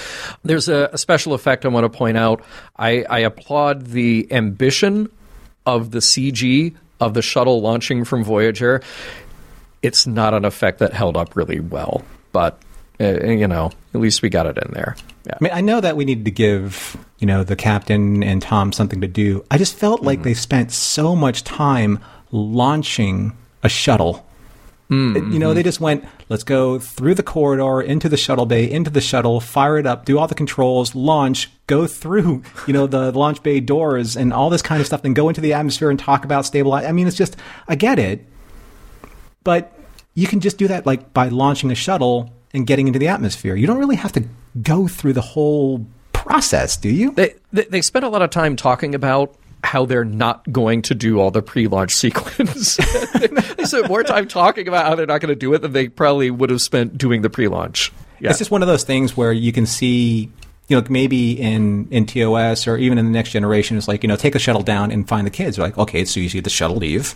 [0.43, 2.43] There's a, a special effect I want to point out.
[2.75, 5.09] I, I applaud the ambition
[5.67, 8.81] of the CG of the shuttle launching from Voyager.
[9.83, 12.59] It's not an effect that held up really well, but
[12.99, 14.95] uh, you know, at least we got it in there.
[15.27, 15.33] Yeah.
[15.39, 18.71] I mean, I know that we needed to give, you know, the captain and Tom
[18.71, 19.45] something to do.
[19.51, 21.99] I just felt like they spent so much time
[22.31, 24.25] launching a shuttle.
[24.87, 25.55] Hmm, you know, hmm.
[25.55, 29.39] they just went, let's go through the corridor, into the shuttle bay, into the shuttle,
[29.39, 33.59] fire it up, do all the controls, launch, go through, you know, the launch bay
[33.59, 36.45] doors and all this kind of stuff, then go into the atmosphere and talk about
[36.45, 36.85] stabilize.
[36.85, 37.35] I mean, it's just,
[37.67, 38.25] I get it,
[39.43, 39.73] but
[40.13, 43.55] you can just do that like by launching a shuttle and getting into the atmosphere.
[43.55, 44.23] You don't really have to
[44.61, 47.11] go through the whole process, do you?
[47.11, 50.95] They, they they spent a lot of time talking about how they're not going to
[50.95, 52.77] do all the pre-launch sequence.
[52.77, 55.89] they spent more time talking about how they're not going to do it than they
[55.89, 57.91] probably would have spent doing the pre-launch.
[58.19, 58.29] Yeah.
[58.29, 60.31] It's just one of those things where you can see,
[60.67, 64.07] you know, maybe in in TOS or even in the next generation, it's like you
[64.07, 65.57] know, take a shuttle down and find the kids.
[65.57, 67.15] You're like, okay, so you see the shuttle leave.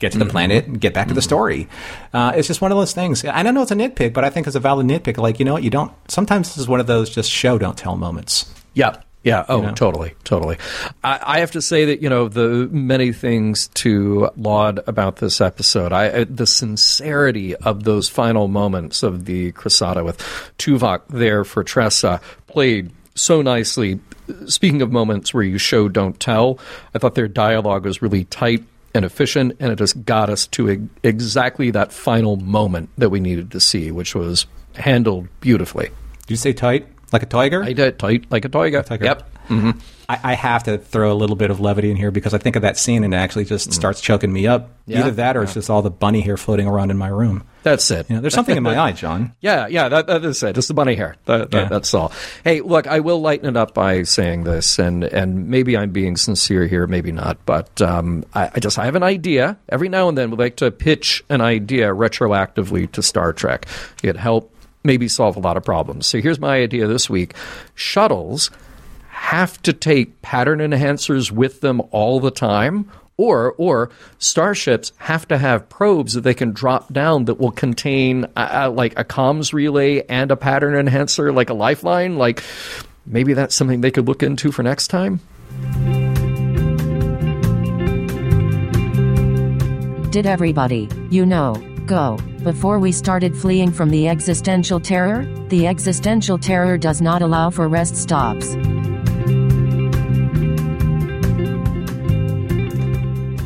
[0.00, 1.68] Get to the planet and get back to the story.
[2.14, 3.22] Uh, it's just one of those things.
[3.22, 5.18] I don't know it's a nitpick, but I think it's a valid nitpick.
[5.18, 5.62] Like, you know what?
[5.62, 5.92] You don't.
[6.08, 8.50] Sometimes this is one of those just show, don't tell moments.
[8.72, 9.44] Yeah, Yeah.
[9.48, 9.74] Oh, you know?
[9.74, 10.56] totally, totally.
[11.04, 15.40] I, I have to say that you know the many things to laud about this
[15.40, 15.92] episode.
[15.92, 20.18] I the sincerity of those final moments of the Crysata with
[20.58, 24.00] Tuvok there for Tressa played so nicely.
[24.46, 26.58] Speaking of moments where you show don't tell,
[26.94, 30.70] I thought their dialogue was really tight and efficient, and it just got us to
[30.70, 35.90] e- exactly that final moment that we needed to see, which was handled beautifully.
[36.20, 37.62] Did you say tight like a tiger?
[37.62, 38.82] I did tight like a tiger.
[38.82, 39.04] tiger.
[39.04, 39.26] Yep.
[40.08, 42.54] I, I have to throw a little bit of levity in here because I think
[42.54, 44.68] of that scene and it actually just starts choking me up.
[44.68, 44.72] Mm.
[44.86, 44.98] Yeah.
[45.00, 47.42] Either that or it's just all the bunny hair floating around in my room.
[47.64, 48.08] That's it.
[48.08, 49.32] You know, there's something in my eye, John.
[49.40, 50.56] Yeah, yeah, that, that is it.
[50.56, 51.16] It's the bunny hair.
[51.24, 51.68] That, that- Yeah.
[51.68, 52.12] That's all.
[52.44, 56.16] Hey, look, I will lighten it up by saying this, and, and maybe I'm being
[56.16, 59.58] sincere here, maybe not, but um, I, I just I have an idea.
[59.68, 63.66] Every now and then, we like to pitch an idea retroactively to Star Trek.
[64.02, 66.06] It help maybe solve a lot of problems.
[66.06, 67.34] So here's my idea this week:
[67.74, 68.50] shuttles
[69.08, 72.90] have to take pattern enhancers with them all the time
[73.20, 78.24] or or starships have to have probes that they can drop down that will contain
[78.34, 82.16] uh, uh, like a comms relay and a pattern enhancer like a lifeline.
[82.16, 82.42] Like
[83.04, 85.20] maybe that's something they could look into for next time.
[90.10, 91.54] Did everybody, you know,
[91.90, 92.16] go?
[92.44, 97.68] Before we started fleeing from the existential terror, the existential terror does not allow for
[97.68, 98.56] rest stops.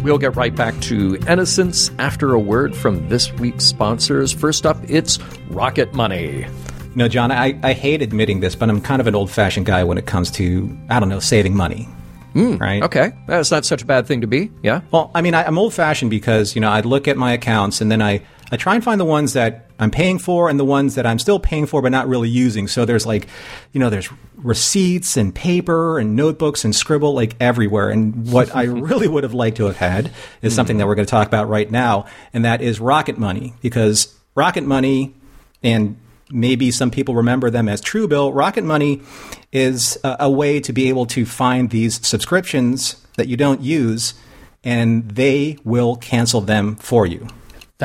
[0.05, 4.77] we'll get right back to innocence after a word from this week's sponsors first up
[4.87, 6.47] it's rocket money
[6.95, 9.83] No, John, I, I hate admitting this, but I'm kind of an old fashioned guy
[9.83, 11.89] when it comes to, I don't know, saving money.
[12.35, 12.83] Mm, right?
[12.83, 15.57] okay that's not such a bad thing to be yeah Well, I mean, I, I'm
[15.57, 18.75] old fashioned because, you know, I look at my accounts and then I, I try
[18.75, 21.67] and find the ones that I'm paying for and the ones that I'm still paying
[21.67, 22.69] for but not really using.
[22.69, 23.27] So there's like,
[23.73, 27.89] you know, there's receipts and paper and notebooks and scribble like everywhere.
[27.89, 30.11] And what I really would have liked to have had
[30.43, 33.55] is something that we're going to talk about right now, and that is Rocket Money.
[33.63, 35.15] Because Rocket Money
[35.63, 35.97] and
[36.31, 38.35] maybe some people remember them as Truebill.
[38.35, 39.03] Rocket Money
[39.53, 44.15] is a, a way to be able to find these subscriptions that you don't use,
[44.63, 47.29] and they will cancel them for you.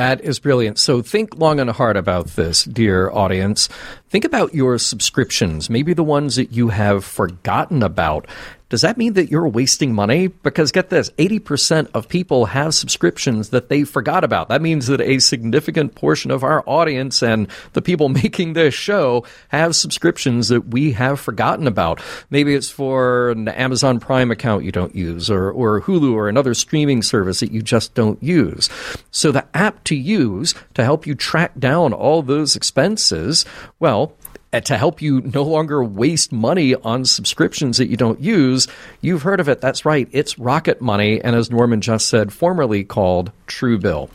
[0.00, 0.78] That is brilliant.
[0.78, 3.68] So think long and hard about this, dear audience.
[4.08, 8.26] Think about your subscriptions, maybe the ones that you have forgotten about.
[8.70, 10.28] Does that mean that you're wasting money?
[10.28, 14.48] Because get this 80% of people have subscriptions that they forgot about.
[14.48, 19.24] That means that a significant portion of our audience and the people making this show
[19.48, 22.00] have subscriptions that we have forgotten about.
[22.30, 26.54] Maybe it's for an Amazon Prime account you don't use, or, or Hulu, or another
[26.54, 28.70] streaming service that you just don't use.
[29.10, 33.44] So the app to use to help you track down all those expenses,
[33.80, 34.12] well,
[34.52, 38.66] Uh, to help you no longer waste money on subscriptions that you don't use.
[39.00, 39.60] You've heard of it.
[39.60, 40.08] That's right.
[40.10, 44.10] It's Rocket Money, and as Norman just said, formerly called Truebill.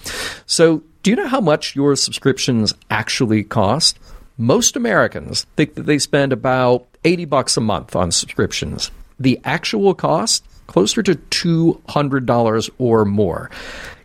[0.45, 3.97] So, do you know how much your subscriptions actually cost?
[4.37, 8.91] Most Americans think that they spend about 80 bucks a month on subscriptions.
[9.17, 13.49] The actual cost closer to $200 or more.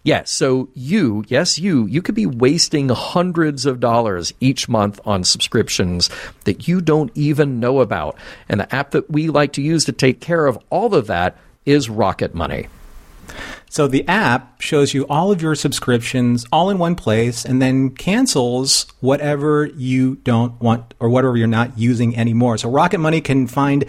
[0.02, 5.24] Yes, so you, yes, you, you could be wasting hundreds of dollars each month on
[5.24, 6.08] subscriptions
[6.44, 8.16] that you don't even know about.
[8.48, 11.36] And the app that we like to use to take care of all of that
[11.66, 12.68] is Rocket Money.
[13.68, 17.90] So the app shows you all of your subscriptions all in one place and then
[17.90, 22.58] cancels whatever you don't want or whatever you're not using anymore.
[22.58, 23.84] So Rocket Money can find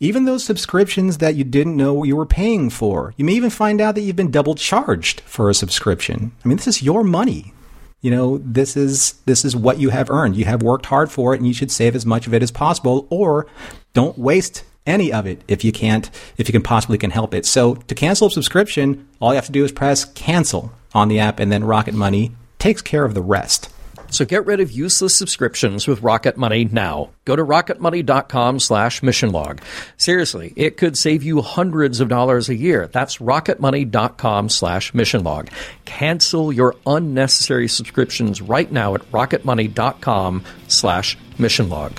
[0.00, 3.12] even those subscriptions that you didn't know you were paying for.
[3.16, 6.32] You may even find out that you've been double charged for a subscription.
[6.44, 7.52] I mean, this is your money.
[8.00, 10.36] You know, this is this is what you have earned.
[10.36, 12.50] You have worked hard for it and you should save as much of it as
[12.50, 13.46] possible or
[13.94, 17.46] don't waste any of it if you can't if you can possibly can help it.
[17.46, 21.18] So to cancel a subscription, all you have to do is press cancel on the
[21.18, 23.70] app and then Rocket Money takes care of the rest.
[24.10, 27.10] So get rid of useless subscriptions with Rocket Money now.
[27.24, 29.60] Go to rocketmoney.com slash mission log.
[29.96, 32.88] Seriously, it could save you hundreds of dollars a year.
[32.88, 35.48] That's rocketmoney.com slash mission log.
[35.84, 41.92] Cancel your unnecessary subscriptions right now at rocketmoney.com slash mission log.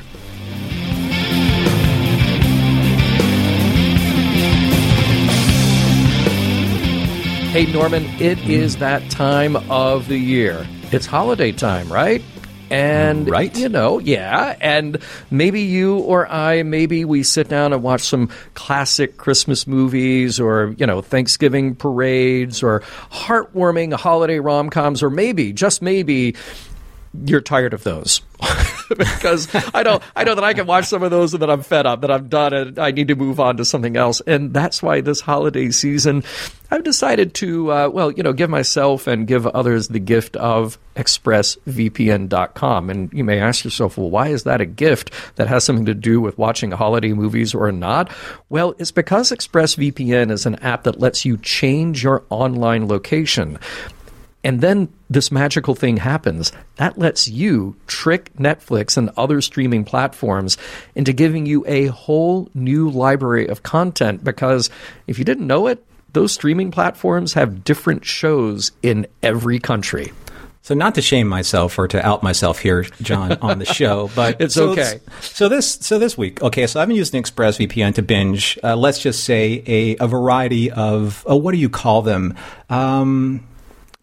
[7.57, 10.67] Hey, Norman, it is that time of the year.
[10.91, 12.21] It's holiday time, right?
[12.69, 13.57] And, Right.
[13.57, 14.55] you know, yeah.
[14.61, 14.99] And
[15.31, 20.75] maybe you or I, maybe we sit down and watch some classic Christmas movies or,
[20.77, 22.81] you know, Thanksgiving parades or
[23.11, 26.35] heartwarming holiday rom coms, or maybe, just maybe,
[27.25, 28.21] you're tired of those.
[28.89, 31.63] because I know I know that I can watch some of those and that I'm
[31.63, 34.21] fed up, that I'm done, and I need to move on to something else.
[34.27, 36.23] And that's why this holiday season,
[36.69, 40.77] I've decided to, uh, well, you know, give myself and give others the gift of
[40.95, 42.89] ExpressVPN.com.
[42.89, 45.95] And you may ask yourself, well, why is that a gift that has something to
[45.95, 48.11] do with watching holiday movies or not?
[48.49, 53.57] Well, it's because ExpressVPN is an app that lets you change your online location.
[54.47, 56.53] And then this magical thing happens.
[56.77, 60.55] That lets you trick Netflix and other streaming platforms
[60.95, 64.69] into giving you a whole new library of content because
[65.05, 70.13] if you didn't know it, those streaming platforms have different shows in every country.
[70.61, 74.39] So not to shame myself or to out myself here, John, on the show, but
[74.39, 75.01] it's so okay.
[75.19, 76.67] So this so this week, okay.
[76.67, 78.57] So I've been using ExpressVPN to binge.
[78.63, 82.33] Uh, let's just say a, a variety of uh, what do you call them?
[82.69, 83.45] Um,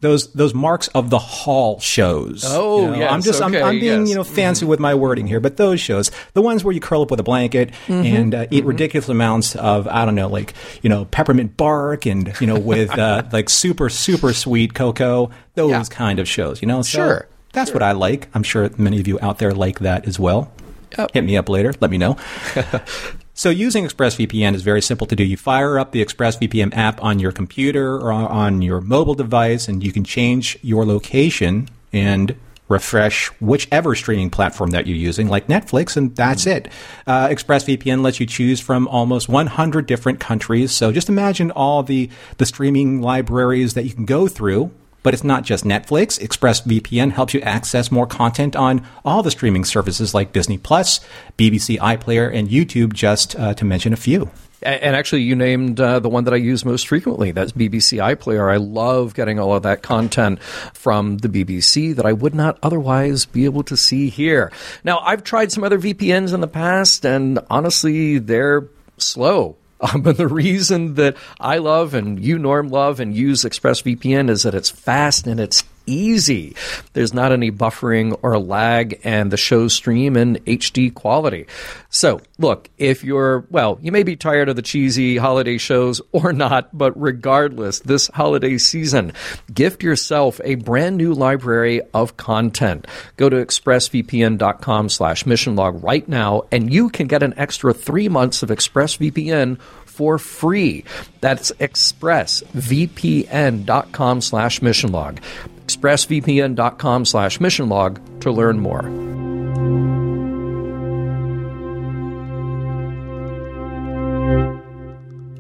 [0.05, 2.45] those those marks of the hall shows.
[2.47, 4.09] Oh, you know, yes, I'm just okay, I'm, I'm being yes.
[4.11, 7.03] you know fancy with my wording here, but those shows, the ones where you curl
[7.03, 8.17] up with a blanket Mm-hmm.
[8.17, 12.33] and uh, eat ridiculous amounts of I don't know like you know peppermint bark and
[12.41, 15.31] you know with uh, like super super sweet cocoa.
[15.55, 15.85] Those Yeah.
[15.85, 16.83] kind of shows, you know.
[16.83, 18.29] So Sure, that's what I like.
[18.35, 20.53] I'm sure many of you out there like that as well.
[20.99, 21.11] Yep.
[21.15, 21.73] Hit me up later.
[21.81, 22.17] Let me know.
[23.37, 25.25] So using ExpressVPN is very simple to do.
[25.25, 29.83] You fire up the ExpressVPN app on your computer or on- your mobile device, and
[29.83, 32.37] you can change your location and
[32.69, 36.69] refresh whichever streaming platform that you're using, like Netflix, and that's it.
[37.07, 40.71] Uh, ExpressVPN lets you choose from almost 100 different countries.
[40.73, 42.09] So just imagine all the
[42.39, 44.71] the streaming libraries that you can go through.
[45.05, 46.19] But it's not just Netflix.
[46.19, 50.99] ExpressVPN helps you access more content on all the streaming services like Disney Plus,
[51.39, 54.31] BBC iPlayer, and YouTube, just uh, to mention a few.
[54.65, 57.33] And actually, you named uh, the one that I use most frequently.
[57.33, 58.51] That's BBC iPlayer.
[58.51, 63.27] I love getting all of that content from the BBC that I would not otherwise
[63.27, 64.51] be able to see here.
[64.83, 69.57] Now, I've tried some other VPNs in the past, and honestly, they're slow.
[69.95, 74.45] Um, but the reason that I love and you, Norm, love and use ExpressVPN is
[74.45, 76.57] that it's fast and it's easy.
[76.93, 81.47] There's not any buffering or lag, and the shows stream in HD quality.
[81.91, 86.33] So, look, if you're, well, you may be tired of the cheesy holiday shows or
[86.33, 89.13] not, but regardless, this holiday season,
[89.53, 92.87] gift yourself a brand new library of content.
[93.17, 98.43] Go to expressvpn.com slash missionlog right now, and you can get an extra three months
[98.43, 99.59] of ExpressVPN
[99.95, 100.85] for free.
[101.21, 105.19] That's expressvpn.com slash missionlog.
[105.67, 108.83] expressvpn.com slash missionlog to learn more.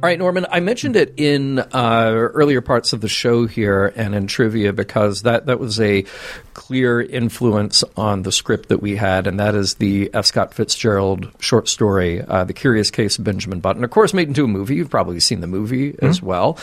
[0.04, 4.14] All right, Norman, I mentioned it in uh, earlier parts of the show here and
[4.14, 6.04] in trivia because that, that was a
[6.52, 10.26] clear influence on the script that we had, and that is the F.
[10.26, 13.82] Scott Fitzgerald short story, uh, The Curious Case of Benjamin Button.
[13.82, 14.74] Of course, made into a movie.
[14.74, 16.58] You've probably seen the movie as well.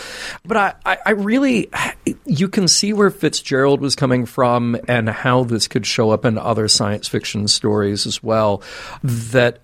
[0.46, 1.72] But I, I, I really,
[2.26, 6.38] you can see where Fitzgerald was coming from and how this could show up in
[6.38, 8.62] other science fiction stories as well.
[9.04, 9.62] That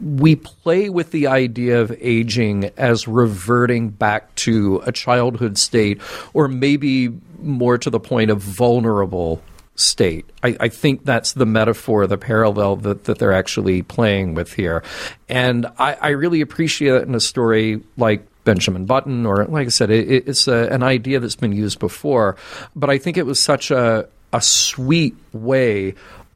[0.00, 6.00] we play with the idea of aging as reverting back to a childhood state,
[6.34, 9.42] or maybe more to the point of vulnerable
[9.74, 10.24] state.
[10.42, 14.82] I, I think that's the metaphor, the parallel that, that they're actually playing with here.
[15.28, 19.70] And I, I really appreciate it in a story like Benjamin Button, or like I
[19.70, 22.36] said, it, it's a, an idea that's been used before.
[22.74, 25.94] But I think it was such a, a sweet way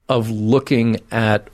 [0.08, 1.48] of looking at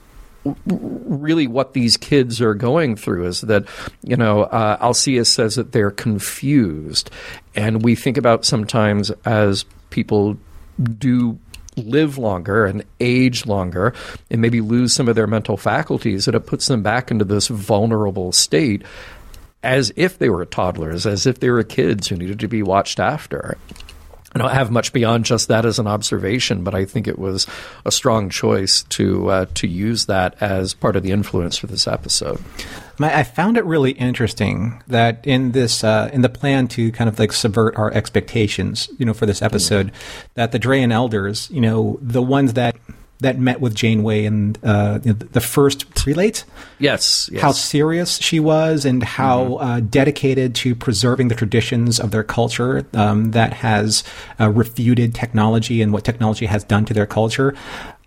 [0.66, 3.64] really what these kids are going through is that
[4.02, 7.10] you know uh, Alcia says that they're confused,
[7.54, 10.36] and we think about sometimes as people
[10.98, 11.38] do
[11.76, 13.94] live longer and age longer
[14.30, 17.48] and maybe lose some of their mental faculties that it puts them back into this
[17.48, 18.82] vulnerable state
[19.62, 22.98] as if they were toddlers as if they were kids who needed to be watched
[22.98, 23.58] after
[24.36, 27.46] I don't have much beyond just that as an observation, but I think it was
[27.86, 31.88] a strong choice to uh, to use that as part of the influence for this
[31.88, 32.38] episode.
[33.00, 37.18] I found it really interesting that in this uh, in the plan to kind of
[37.18, 39.90] like subvert our expectations, you know, for this episode,
[40.34, 42.76] that the Drayan elders, you know, the ones that
[43.20, 46.44] that met with Janeway and uh, the first prelate,
[46.78, 47.40] Yes, yes.
[47.40, 52.86] how serious she was and how uh, dedicated to preserving the traditions of their culture
[52.92, 54.04] um, that has
[54.38, 57.54] uh, refuted technology and what technology has done to their culture.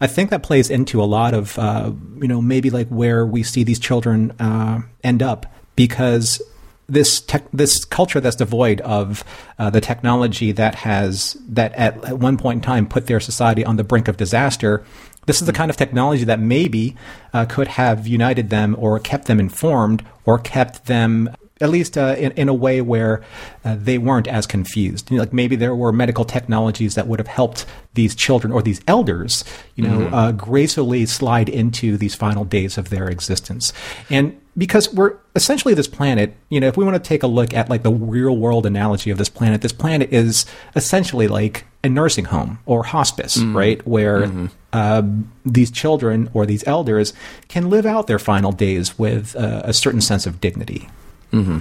[0.02, 1.92] I think that plays into a lot of, uh,
[2.22, 5.46] you know, maybe like where we see these children uh, end up
[5.76, 6.42] because
[6.90, 9.24] this tech, this culture that's devoid of
[9.58, 13.64] uh, the technology that has that at, at one point in time put their society
[13.64, 14.84] on the brink of disaster
[15.30, 16.96] This is the kind of technology that maybe
[17.34, 21.30] uh, could have united them or kept them informed or kept them
[21.62, 23.22] at least uh, in, in a way where
[23.66, 25.12] uh, they weren't as confused.
[25.12, 28.62] You know, like maybe there were medical technologies that would have helped these children or
[28.62, 29.44] these elders,
[29.76, 30.14] you know, mm-hmm.
[30.14, 33.74] uh, gracefully slide into these final days of their existence.
[34.10, 37.54] And because we're essentially this planet, you know, if we want to take a look
[37.54, 40.46] at like the real world analogy of this planet, this planet is
[40.76, 43.56] essentially like a nursing home or hospice, mm-hmm.
[43.56, 43.88] right?
[43.88, 44.48] Where mm-hmm.
[44.74, 45.02] uh,
[45.46, 47.14] these children or these elders
[47.48, 50.90] can live out their final days with uh, a certain sense of dignity.
[51.32, 51.60] Mm-hmm.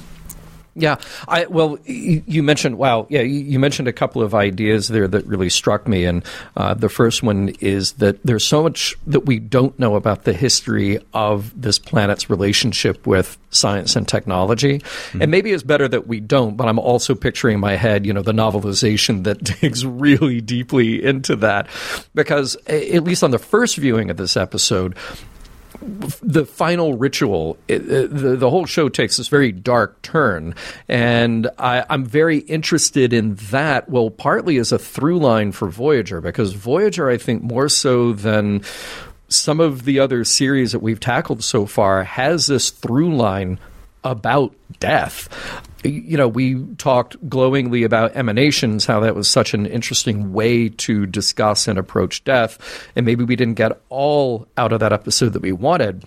[0.78, 5.26] Yeah, I well, you mentioned wow, yeah, you mentioned a couple of ideas there that
[5.26, 6.24] really struck me, and
[6.56, 10.32] uh, the first one is that there's so much that we don't know about the
[10.32, 15.22] history of this planet's relationship with science and technology, mm-hmm.
[15.22, 16.56] and maybe it's better that we don't.
[16.56, 21.04] But I'm also picturing in my head, you know, the novelization that digs really deeply
[21.04, 21.66] into that,
[22.14, 24.94] because at least on the first viewing of this episode,
[25.80, 30.54] the final ritual, it, it, the, the whole show takes this very dark turn.
[30.88, 36.20] And I, I'm very interested in that, well, partly as a through line for Voyager,
[36.20, 38.62] because Voyager, I think, more so than
[39.28, 43.58] some of the other series that we've tackled so far, has this through line
[44.02, 45.28] about death.
[45.84, 51.06] You know, we talked glowingly about emanations, how that was such an interesting way to
[51.06, 52.88] discuss and approach death.
[52.96, 56.04] And maybe we didn't get all out of that episode that we wanted.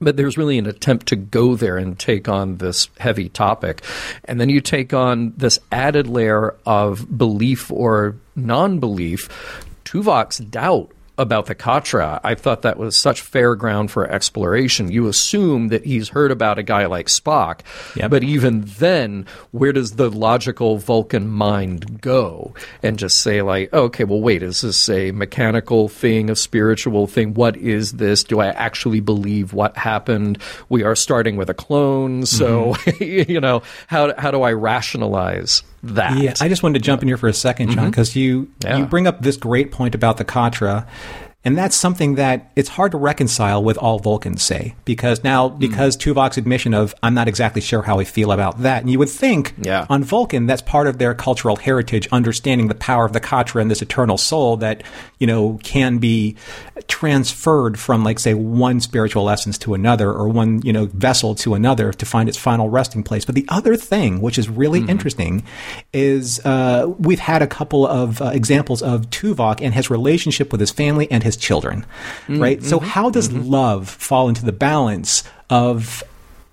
[0.00, 3.84] But there's really an attempt to go there and take on this heavy topic.
[4.24, 9.28] And then you take on this added layer of belief or non belief,
[9.84, 10.90] Tuvok's doubt
[11.22, 14.90] about the Katra, I thought that was such fair ground for exploration.
[14.90, 17.60] You assume that he's heard about a guy like Spock,
[17.96, 18.10] yep.
[18.10, 22.54] but even then, where does the logical Vulcan mind go?
[22.82, 27.32] And just say, like, okay, well, wait, is this a mechanical thing, a spiritual thing?
[27.34, 28.24] What is this?
[28.24, 30.38] Do I actually believe what happened?
[30.68, 33.30] We are starting with a clone, so, mm-hmm.
[33.32, 36.18] you know, how, how do I rationalize that.
[36.18, 38.18] Yeah, I just wanted to jump in here for a second, John, because mm-hmm.
[38.18, 38.78] you yeah.
[38.78, 40.86] you bring up this great point about the Katra,
[41.44, 45.58] and that's something that it's hard to reconcile with all Vulcans say because now mm.
[45.58, 48.98] because Tuvok's admission of I'm not exactly sure how I feel about that, and you
[49.00, 49.86] would think yeah.
[49.90, 53.70] on Vulcan that's part of their cultural heritage, understanding the power of the Katra and
[53.70, 54.84] this eternal soul that
[55.18, 56.36] you know can be
[56.86, 61.54] transferred from like say one spiritual essence to another or one you know vessel to
[61.54, 63.24] another to find its final resting place.
[63.24, 64.88] But the other thing, which is really mm.
[64.88, 65.42] interesting,
[65.92, 70.60] is uh, we've had a couple of uh, examples of Tuvok and his relationship with
[70.60, 71.86] his family and his his children,
[72.26, 72.40] mm-hmm.
[72.40, 72.62] right?
[72.62, 73.48] So how does mm-hmm.
[73.48, 76.02] love fall into the balance of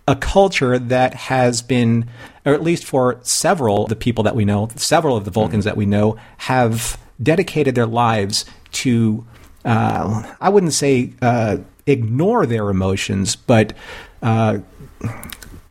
[0.08, 2.10] a culture that has been,
[2.46, 5.66] or at least for several of the people that we know, several of the Vulcans
[5.66, 5.70] mm-hmm.
[5.70, 9.26] that we know, have dedicated their lives to,
[9.66, 13.74] uh, I wouldn't say uh, ignore their emotions, but
[14.22, 14.60] uh,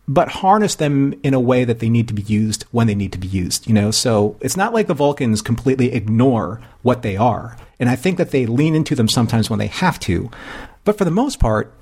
[0.08, 3.12] but harness them in a way that they need to be used when they need
[3.12, 3.68] to be used.
[3.68, 7.56] You know, so it's not like the Vulcans completely ignore what they are.
[7.78, 10.30] And I think that they lean into them sometimes when they have to.
[10.84, 11.72] But for the most part,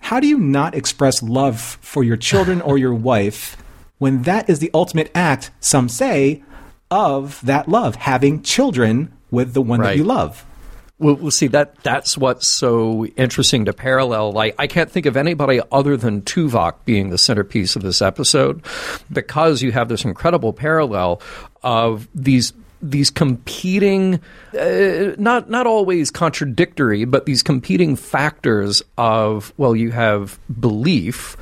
[0.00, 3.56] how do you not express love for your children or your wife
[3.98, 6.42] when that is the ultimate act, some say,
[6.90, 9.90] of that love, having children with the one right.
[9.90, 10.46] that you love?
[11.00, 14.32] Well, see that that's what's so interesting to parallel.
[14.32, 18.64] Like I can't think of anybody other than Tuvok being the centerpiece of this episode,
[19.12, 21.22] because you have this incredible parallel
[21.62, 24.20] of these these competing,
[24.58, 31.36] uh, not not always contradictory, but these competing factors of well, you have belief,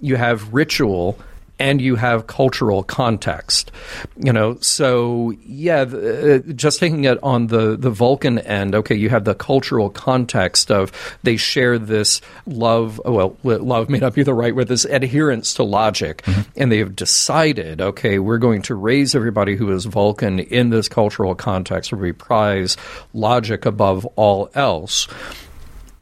[0.00, 1.18] you have ritual,
[1.60, 3.70] and you have cultural context.
[4.16, 8.74] You know, so yeah, uh, just taking it on the the Vulcan end.
[8.74, 10.90] Okay, you have the cultural context of
[11.22, 13.00] they share this love.
[13.04, 14.68] Well, love may not be the right word.
[14.68, 16.40] This adherence to logic, mm-hmm.
[16.56, 20.88] and they have decided, okay, we're going to raise everybody who is Vulcan in this
[20.88, 22.76] cultural context where we prize
[23.12, 25.06] logic above all else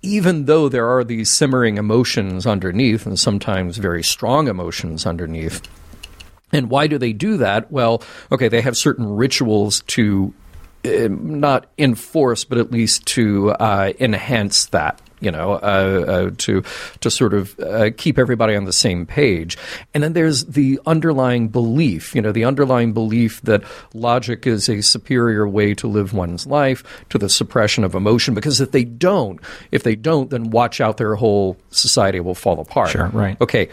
[0.03, 5.61] even though there are these simmering emotions underneath, and sometimes very strong emotions underneath.
[6.53, 7.71] And why do they do that?
[7.71, 10.33] Well, okay, they have certain rituals to
[10.85, 16.63] uh, not enforce, but at least to uh, enhance that you know, uh, uh, to
[17.01, 19.57] to sort of uh, keep everybody on the same page.
[19.95, 23.63] And then there's the underlying belief, you know, the underlying belief that
[23.95, 28.35] logic is a superior way to live one's life to the suppression of emotion.
[28.35, 29.41] Because if they don't,
[29.71, 32.91] if they don't, then watch out, their whole society will fall apart.
[32.91, 33.41] Sure, right.
[33.41, 33.69] Okay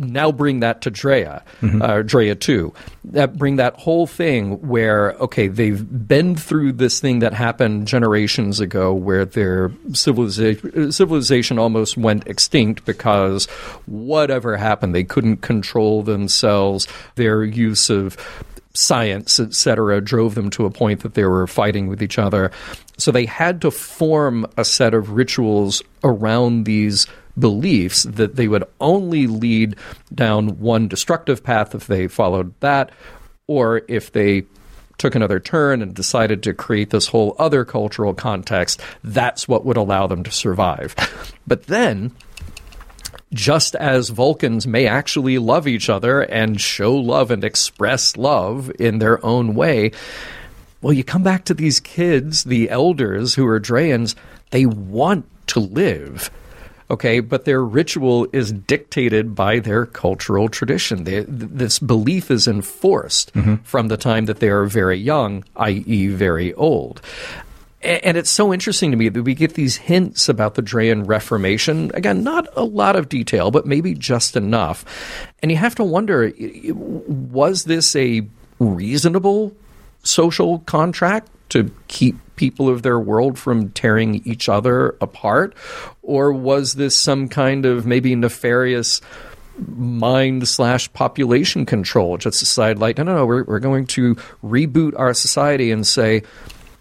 [0.00, 2.72] now bring that to Drea, uh, Drea 2.
[3.04, 8.60] That bring that whole thing where, okay, they've been through this thing that happened generations
[8.60, 13.46] ago where their civilization, civilization almost went extinct because
[13.86, 16.88] whatever happened, they couldn't control themselves.
[17.16, 18.16] Their use of
[18.72, 22.50] science, etc., drove them to a point that they were fighting with each other.
[22.96, 27.06] So they had to form a set of rituals around these
[27.38, 29.76] beliefs that they would only lead
[30.14, 32.90] down one destructive path if they followed that,
[33.46, 34.44] or if they
[34.98, 39.78] took another turn and decided to create this whole other cultural context, that's what would
[39.78, 40.94] allow them to survive.
[41.46, 42.12] But then,
[43.32, 48.98] just as Vulcans may actually love each other and show love and express love in
[48.98, 49.92] their own way,
[50.82, 54.14] well, you come back to these kids, the elders who are Drayans,
[54.50, 56.30] they want to live.
[56.90, 61.04] Okay, but their ritual is dictated by their cultural tradition.
[61.04, 63.56] They, th- this belief is enforced mm-hmm.
[63.62, 67.00] from the time that they are very young, i.e., very old.
[67.82, 71.90] And it's so interesting to me that we get these hints about the Drayan Reformation.
[71.94, 74.84] Again, not a lot of detail, but maybe just enough.
[75.42, 78.26] And you have to wonder was this a
[78.58, 79.56] reasonable
[80.02, 85.54] social contract to keep people of their world from tearing each other apart?
[86.02, 89.00] Or was this some kind of maybe nefarious
[89.58, 92.16] mind slash population control?
[92.16, 96.22] Just decide, like, no, no, no, we're, we're going to reboot our society and say,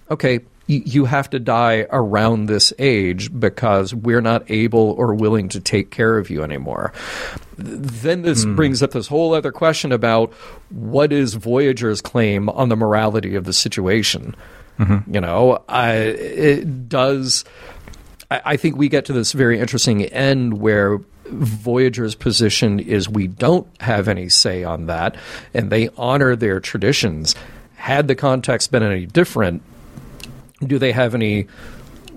[0.10, 0.40] okay,
[0.70, 5.90] you have to die around this age because we're not able or willing to take
[5.90, 6.94] care of you anymore.
[7.58, 8.56] Then this hmm.
[8.56, 10.32] brings up this whole other question about
[10.70, 14.36] what is Voyager's claim on the morality of the situation.
[14.80, 15.14] Mm-hmm.
[15.14, 17.44] You know, I, it does.
[18.32, 23.28] I, I think we get to this very interesting end where Voyager's position is we
[23.28, 25.16] don't have any say on that,
[25.54, 27.36] and they honor their traditions.
[27.76, 29.62] Had the context been any different,
[30.66, 31.48] do they have any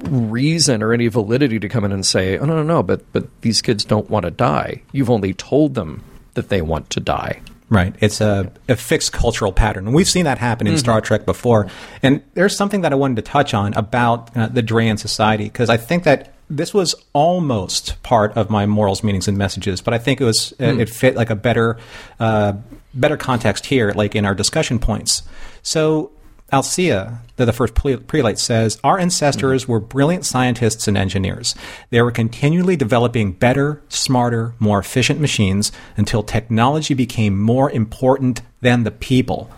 [0.05, 3.29] reason or any validity to come in and say, "Oh no, no, no," but but
[3.43, 4.83] these kids don't want to die.
[4.93, 6.03] You've only told them
[6.35, 7.41] that they want to die.
[7.73, 7.97] Right.
[8.01, 9.87] It's a, a fixed cultural pattern.
[9.87, 11.69] And we've seen that happen in Star Trek before.
[12.03, 15.71] And there's something that I wanted to touch on about uh, the Drayan society, because
[15.71, 19.99] I think that this was almost part of my morals, meanings, and messages, but I
[19.99, 21.79] think it was uh, it fit like a better
[22.21, 22.53] uh,
[22.93, 25.23] better context here, like in our discussion points.
[25.63, 26.11] So
[26.53, 31.55] Alcia, the, the first prelate, says Our ancestors were brilliant scientists and engineers.
[31.89, 38.85] They were continually developing better, smarter, more efficient machines until technology became more important than
[38.85, 39.51] the people.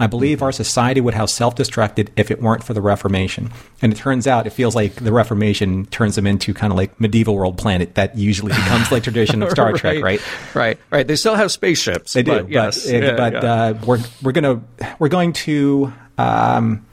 [0.00, 3.50] I believe our society would have self destructed if it weren't for the Reformation.
[3.82, 7.00] And it turns out it feels like the Reformation turns them into kind of like
[7.00, 10.20] medieval world planet that usually becomes like tradition of Star Trek, right?
[10.54, 11.06] Right, right.
[11.06, 12.12] They still have spaceships.
[12.12, 13.52] They do, but but, yes, it- Yeah, but yeah.
[13.52, 14.62] Uh, we're we're gonna
[15.00, 16.86] we're going to um,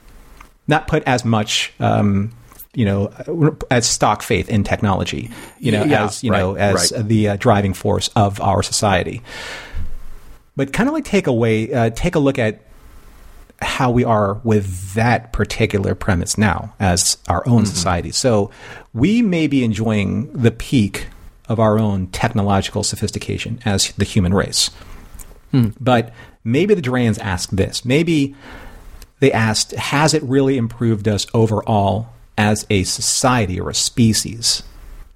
[0.68, 1.74] not put as much.
[1.80, 2.32] Um,
[2.74, 7.08] you know, as stock faith in technology, you know, Yeah, as you know, as right.
[7.08, 9.22] the uh, driving force of our society.
[10.58, 12.62] But kind of like take away, uh, take a look at
[13.62, 17.74] how we are with that particular premise now as our own mm-hmm.
[17.74, 18.12] society.
[18.12, 18.52] So
[18.94, 21.08] we may be enjoying the peak
[21.48, 24.70] of our own technological sophistication as the human race.
[25.52, 25.70] Hmm.
[25.80, 27.86] But maybe the Drayans asked this.
[27.86, 28.36] Maybe
[29.20, 34.64] they asked, has it really improved us overall as a society or a species?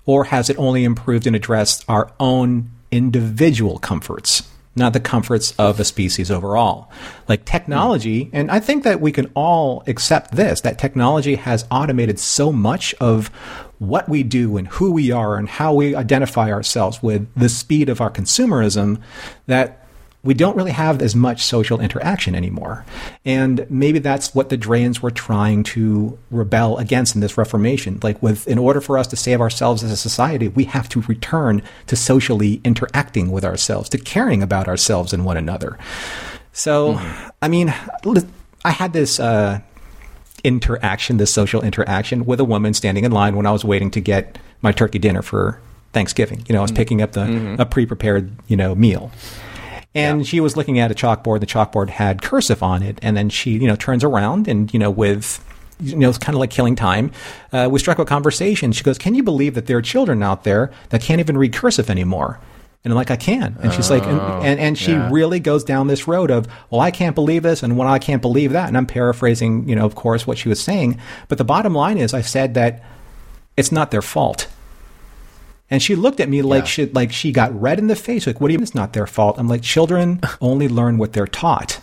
[0.05, 5.79] Or has it only improved and addressed our own individual comforts, not the comforts of
[5.79, 6.91] a species overall?
[7.27, 12.19] Like technology, and I think that we can all accept this that technology has automated
[12.19, 13.27] so much of
[13.79, 17.89] what we do and who we are and how we identify ourselves with the speed
[17.89, 19.01] of our consumerism
[19.47, 19.78] that
[20.21, 22.85] we don't really have as much social interaction anymore.
[23.23, 27.99] And maybe that's what the Drayans were trying to rebel against in this Reformation.
[28.03, 31.01] Like, with in order for us to save ourselves as a society, we have to
[31.01, 35.77] return to socially interacting with ourselves, to caring about ourselves and one another.
[36.51, 36.99] So,
[37.41, 37.73] I mean,
[38.65, 39.19] I had this.
[39.19, 39.61] Uh,
[40.43, 43.99] interaction, this social interaction with a woman standing in line when I was waiting to
[43.99, 45.59] get my turkey dinner for
[45.91, 46.45] Thanksgiving.
[46.47, 49.11] You know, I was picking up the a pre-prepared, you know, meal.
[49.95, 51.35] And she was looking at a chalkboard.
[51.35, 54.71] And the chalkboard had cursive on it, and then she, you know, turns around and
[54.73, 55.43] you know, with
[55.81, 57.11] you know, it's kind of like killing time.
[57.51, 58.71] Uh, we struck a conversation.
[58.71, 61.53] She goes, "Can you believe that there are children out there that can't even read
[61.53, 62.39] cursive anymore?"
[62.83, 65.87] And I'm like, "I can." And she's like, and, and, and she really goes down
[65.87, 68.77] this road of, "Well, I can't believe this, and well, I can't believe that." And
[68.77, 70.99] I'm paraphrasing, you know, of course, what she was saying.
[71.27, 72.83] But the bottom line is, I said that
[73.57, 74.47] it's not their fault
[75.71, 76.67] And she looked at me like Yeah.
[76.67, 78.25] she like she got red in the face.
[78.25, 79.37] Like, what do you mean it's not their fault?
[79.37, 81.79] I'm like, children only learn what they're taught.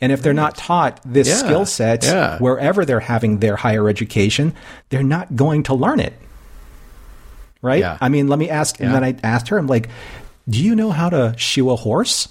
[0.00, 1.34] And if they're not taught this Yeah.
[1.36, 2.38] skill set Yeah.
[2.38, 4.52] wherever they're having their higher education,
[4.90, 6.12] they're not going to learn it.
[7.62, 7.80] Right?
[7.80, 7.96] Yeah.
[8.00, 8.78] I mean, let me ask.
[8.80, 9.88] And then I asked her, I'm like,
[10.48, 12.28] do you know how to shoe a horse?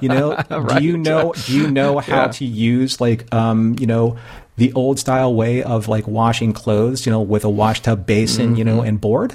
[0.00, 0.36] you know,
[0.76, 4.16] do you know do you know how to use like um, you know,
[4.60, 8.56] the old style way of like washing clothes, you know, with a wash tub basin,
[8.56, 9.32] you know, and board?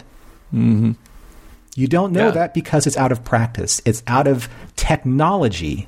[0.54, 0.92] Mm-hmm.
[1.76, 2.32] You don't know Yeah.
[2.40, 3.82] that because it's out of practice.
[3.86, 5.88] It's out of technology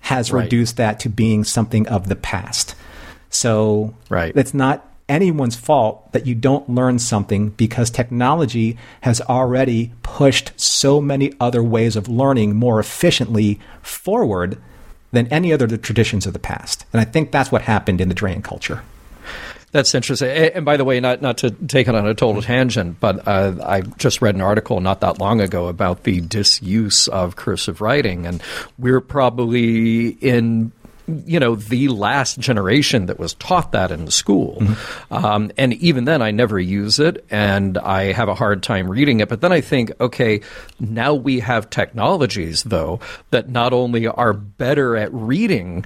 [0.00, 0.44] has Right.
[0.44, 2.74] reduced that to being something of the past.
[3.28, 4.32] So Right.
[4.34, 11.00] it's not anyone's fault that you don't learn something because technology has already pushed so
[11.00, 14.56] many other ways of learning more efficiently forward
[15.12, 16.84] than any other traditions of the past.
[16.92, 18.82] And I think that's what happened in the Drayan culture.
[19.72, 20.30] That's interesting.
[20.30, 23.54] And by the way, not not to take it on a total tangent, but uh,
[23.64, 28.26] I just read an article not that long ago about the disuse of cursive writing,
[28.26, 28.42] and
[28.78, 30.72] we're probably in
[31.26, 34.62] you know the last generation that was taught that in school.
[35.10, 39.20] Um, and even then i never use it and i have a hard time reading
[39.20, 39.28] it.
[39.28, 40.40] But then i think okay
[40.78, 43.00] now we have technologies though
[43.30, 45.84] that not only are better at reading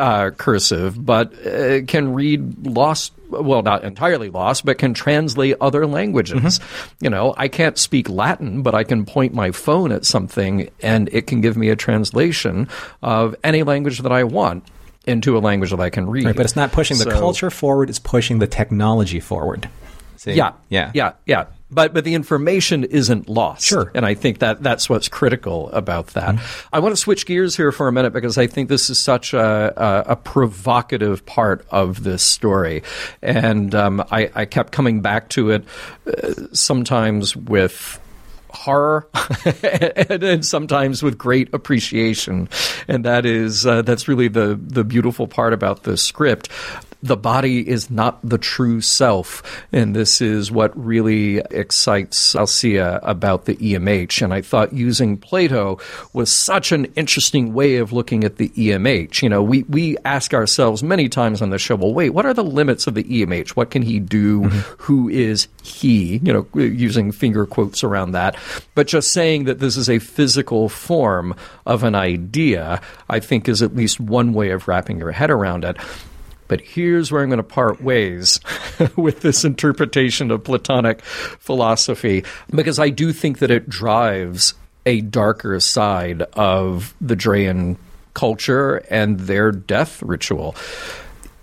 [0.00, 3.12] uh, cursive, but uh, can read lost.
[3.28, 6.58] Well, not entirely lost, but can translate other languages.
[7.00, 11.08] You know, I can't speak Latin, but I can point my phone at something, and
[11.12, 12.66] it can give me a translation
[13.02, 14.64] of any language that I want
[15.06, 16.24] into a language that I can read.
[16.24, 19.68] Right, but it's not pushing the culture forward, it's pushing the technology forward.
[20.20, 20.32] See?
[20.34, 20.90] Yeah, Yeah.
[20.92, 21.46] yeah, yeah.
[21.70, 23.64] But but the information isn't lost.
[23.64, 23.86] Sure.
[23.86, 23.96] Mm-hmm.
[23.96, 26.38] and I think that that's what's critical about that.
[26.74, 29.32] I want to switch gears here for a minute because I think this is such
[29.32, 32.82] a a, a provocative part of this story,
[33.22, 35.64] and um, I, I kept coming back to it
[36.06, 37.98] uh, sometimes with
[38.60, 39.08] horror
[39.62, 42.48] and, and sometimes with great appreciation.
[42.88, 46.50] And that is uh, that's really the the beautiful part about the script.
[47.02, 49.64] The body is not the true self.
[49.72, 55.78] And this is what really excites Alcia about the EMH and I thought using Plato
[56.12, 60.34] was such an interesting way of looking at the EMH you know we we ask
[60.34, 63.50] ourselves many times on the show well wait what are the limits of the EMH
[63.50, 64.42] what can he do?
[64.78, 66.18] Who is he?
[66.18, 68.36] You know using finger quotes around that
[68.74, 71.34] but just saying that this is a physical form
[71.66, 75.64] of an idea, I think is at least one way of wrapping your head around
[75.64, 75.76] it.
[76.48, 78.40] But here's where I'm going to part ways
[78.96, 85.60] with this interpretation of Platonic philosophy, because I do think that it drives a darker
[85.60, 87.76] side of the Drayan
[88.14, 90.56] culture and their death ritual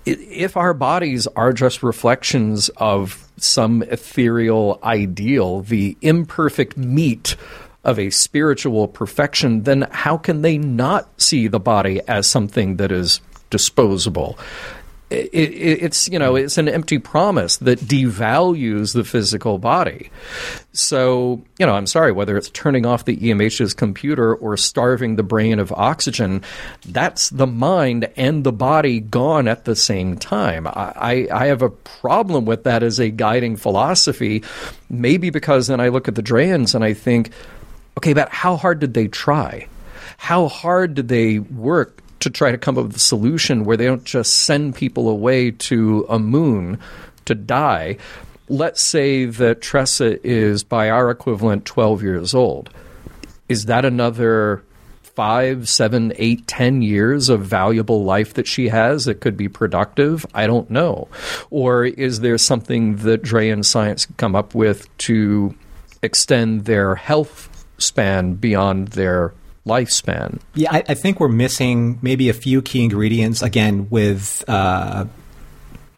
[0.07, 7.35] if our bodies are just reflections of some ethereal ideal, the imperfect meat
[7.83, 12.91] of a spiritual perfection, then how can they not see the body as something that
[12.91, 14.37] is disposable?
[15.09, 20.09] It, it, it's you know it's an empty promise that devalues the physical body.
[20.73, 25.23] So you know I'm sorry whether it's turning off the EMH's computer or starving the
[25.23, 26.43] brain of oxygen,
[26.85, 30.67] that's the mind and the body gone at the same time.
[30.67, 34.43] I, I, I have a problem with that as a guiding philosophy,
[34.89, 37.31] maybe because then I look at the Drayans and I think,
[37.97, 39.67] okay, but how hard did they try?
[40.17, 43.85] How hard did they work to try to come up with a solution where they
[43.85, 46.79] don't just send people away to a moon
[47.25, 47.97] to die?
[48.49, 52.69] Let's say that Tressa is, by our equivalent, 12 years old.
[53.49, 54.63] Is that another
[55.17, 60.27] five, seven, eight, ten years of valuable life that she has that could be productive?
[60.35, 61.07] I don't know.
[61.49, 65.55] Or is there something that Drayan science come up with to
[66.03, 69.33] extend their health span beyond their
[69.67, 70.39] lifespan?
[70.55, 75.05] Yeah, I, I think we're missing maybe a few key ingredients again with uh,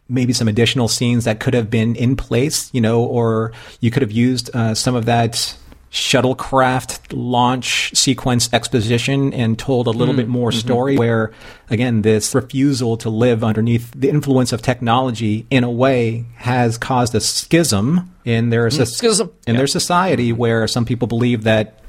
[0.08, 4.02] maybe some additional scenes that could have been in place, you know, or you could
[4.02, 5.56] have used uh, some of that
[5.90, 11.32] shuttlecraft launch sequence exposition and told a little bit more story where
[11.68, 17.12] again this refusal to live underneath the influence of technology in a way has caused
[17.16, 19.32] a schism in their soc- schism.
[19.48, 21.79] in their society where some people believe that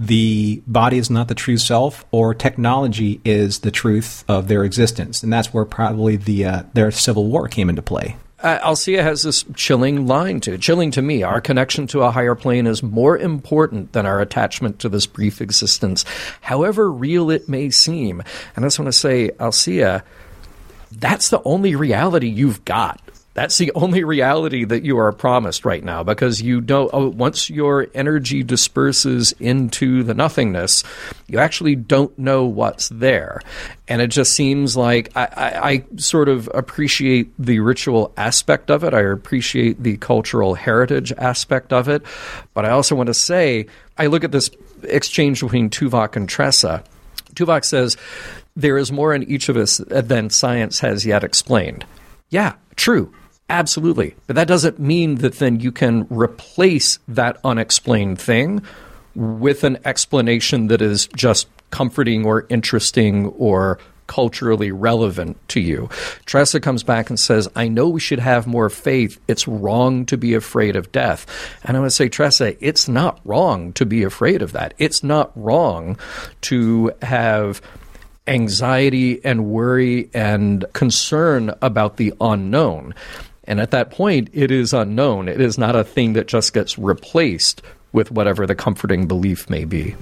[0.00, 5.22] the body is not the true self or technology is the truth of their existence
[5.22, 9.22] and that's where probably the uh, their civil war came into play Uh, Alcia has
[9.22, 11.22] this chilling line to chilling to me.
[11.22, 15.42] Our connection to a higher plane is more important than our attachment to this brief
[15.42, 16.06] existence,
[16.40, 18.22] however real it may seem.
[18.56, 20.02] And I just want to say, Alcia,
[20.90, 22.98] that's the only reality you've got.
[23.40, 27.48] That's the only reality that you are promised right now because you don't, oh, once
[27.48, 30.84] your energy disperses into the nothingness,
[31.26, 33.40] you actually don't know what's there.
[33.88, 38.84] And it just seems like I, I, I sort of appreciate the ritual aspect of
[38.84, 38.92] it.
[38.92, 42.02] I appreciate the cultural heritage aspect of it.
[42.52, 44.50] But I also want to say, I look at this
[44.82, 46.84] exchange between Tuvok and Tressa.
[47.36, 47.96] Tuvok says,
[48.54, 51.86] There is more in each of us than science has yet explained.
[52.28, 53.14] Yeah, true.
[53.50, 54.14] Absolutely.
[54.28, 58.62] But that doesn't mean that then you can replace that unexplained thing
[59.16, 65.88] with an explanation that is just comforting or interesting or culturally relevant to you.
[66.26, 69.20] Tressa comes back and says, I know we should have more faith.
[69.26, 71.26] It's wrong to be afraid of death.
[71.64, 74.74] And I would say, Tressa, it's not wrong to be afraid of that.
[74.78, 75.98] It's not wrong
[76.42, 77.60] to have
[78.26, 82.94] anxiety and worry and concern about the unknown.
[83.44, 85.28] And at that point, it is unknown.
[85.28, 87.62] It is not a thing that just gets replaced
[87.92, 89.96] with whatever the comforting belief may be.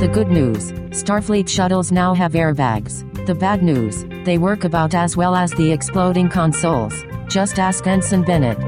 [0.00, 3.06] The good news Starfleet shuttles now have airbags.
[3.26, 6.94] The bad news they work about as well as the exploding consoles.
[7.28, 8.58] Just ask Ensign Bennett.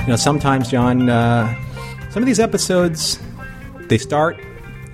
[0.00, 1.54] You know, sometimes, John, uh,
[2.10, 3.20] some of these episodes
[3.92, 4.40] they start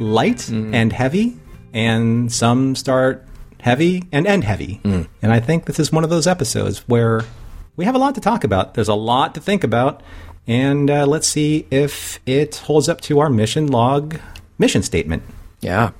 [0.01, 1.37] light and heavy,
[1.73, 3.25] and some start
[3.61, 4.81] heavy and end heavy.
[5.23, 7.21] And I think this is one of those episodes where
[7.77, 8.75] we have a lot to talk about.
[8.75, 10.03] There's a lot to think about,
[10.49, 14.19] and uh, let's see if it holds up to our mission log
[14.59, 15.23] mission statement.
[15.61, 15.93] Yeah.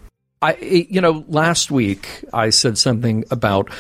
[0.43, 3.71] I you know, last week I said something about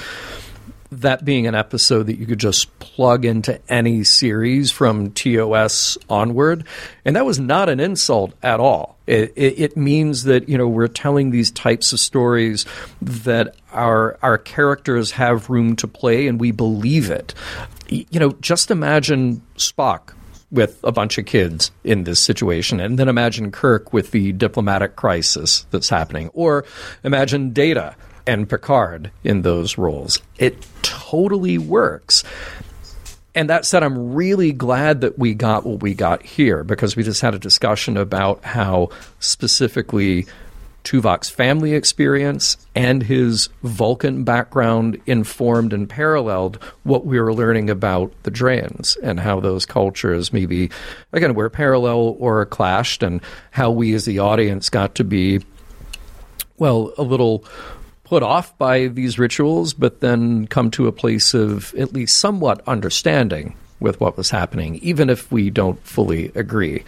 [0.90, 6.64] that being an episode that you could just plug into any series from TOS onward,
[7.04, 8.96] and that was not an insult at all.
[9.06, 12.66] It, it, it means that you know we're telling these types of stories
[13.02, 17.34] that our our characters have room to play, and we believe it.
[17.88, 20.12] You know, just imagine Spock
[20.50, 22.80] with a bunch of kids in this situation.
[22.80, 26.30] And then imagine Kirk with the diplomatic crisis that's happening.
[26.32, 26.64] Or
[27.04, 27.94] imagine Data
[28.28, 30.20] and Picard in those roles.
[30.36, 32.22] It totally works.
[33.34, 37.02] And that said, I'm really glad that we got what we got here because we
[37.02, 40.26] just had a discussion about how specifically
[40.84, 48.12] Tuvok's family experience and his Vulcan background informed and paralleled what we were learning about
[48.22, 50.70] the Drayans and how those cultures maybe,
[51.12, 53.20] again, were parallel or clashed, and
[53.50, 55.40] how we as the audience got to be,
[56.56, 57.44] well, a little
[58.08, 62.66] put off by these rituals, but then come to a place of at least somewhat
[62.66, 66.84] understanding with what was happening, even if we don't fully agree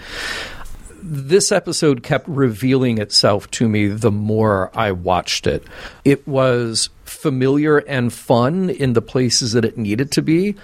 [1.02, 5.64] this episode kept revealing itself to me the more I watched it.
[6.04, 10.56] It was familiar and fun in the places that it needed to be.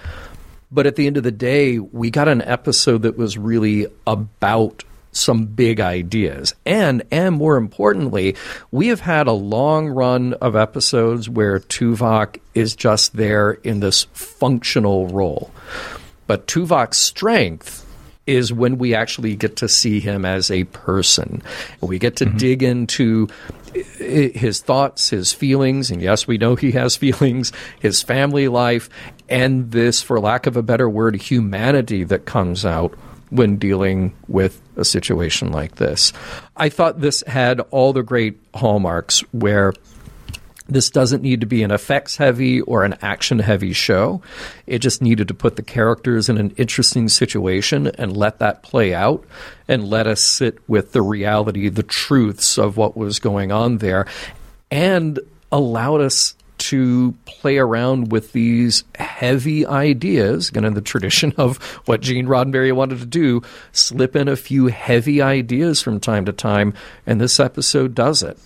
[0.71, 4.83] But at the end of the day, we got an episode that was really about
[5.11, 6.53] some big ideas.
[6.65, 8.35] And and more importantly,
[8.71, 14.03] we have had a long run of episodes where Tuvok is just there in this
[14.13, 15.51] functional role.
[16.27, 17.85] But Tuvok's strength
[18.27, 21.41] is when we actually get to see him as a person.
[21.79, 22.37] We get to mm-hmm.
[22.37, 23.29] dig into
[23.73, 28.49] eh, eh, his thoughts, his feelings, and yes, we know he has feelings, his family
[28.49, 28.89] life,
[29.29, 32.93] and this, for lack of a better word, humanity that comes out
[33.29, 36.13] when dealing with a situation like this.
[36.55, 39.73] I thought this had all the great hallmarks where
[40.69, 44.21] this doesn't need to be an effects heavy or an action heavy show.
[44.65, 48.93] It just needed to put the characters in an interesting situation and let that play
[48.93, 49.25] out
[49.67, 54.07] and let us sit with the reality, the truths of what was going on there,
[54.69, 55.19] and
[55.51, 62.01] allowed us to play around with these heavy ideas, again, in the tradition of what
[62.01, 63.41] Gene Roddenberry wanted to do,
[63.71, 66.73] slip in a few heavy ideas from time to time,
[67.05, 68.37] and this episode does it.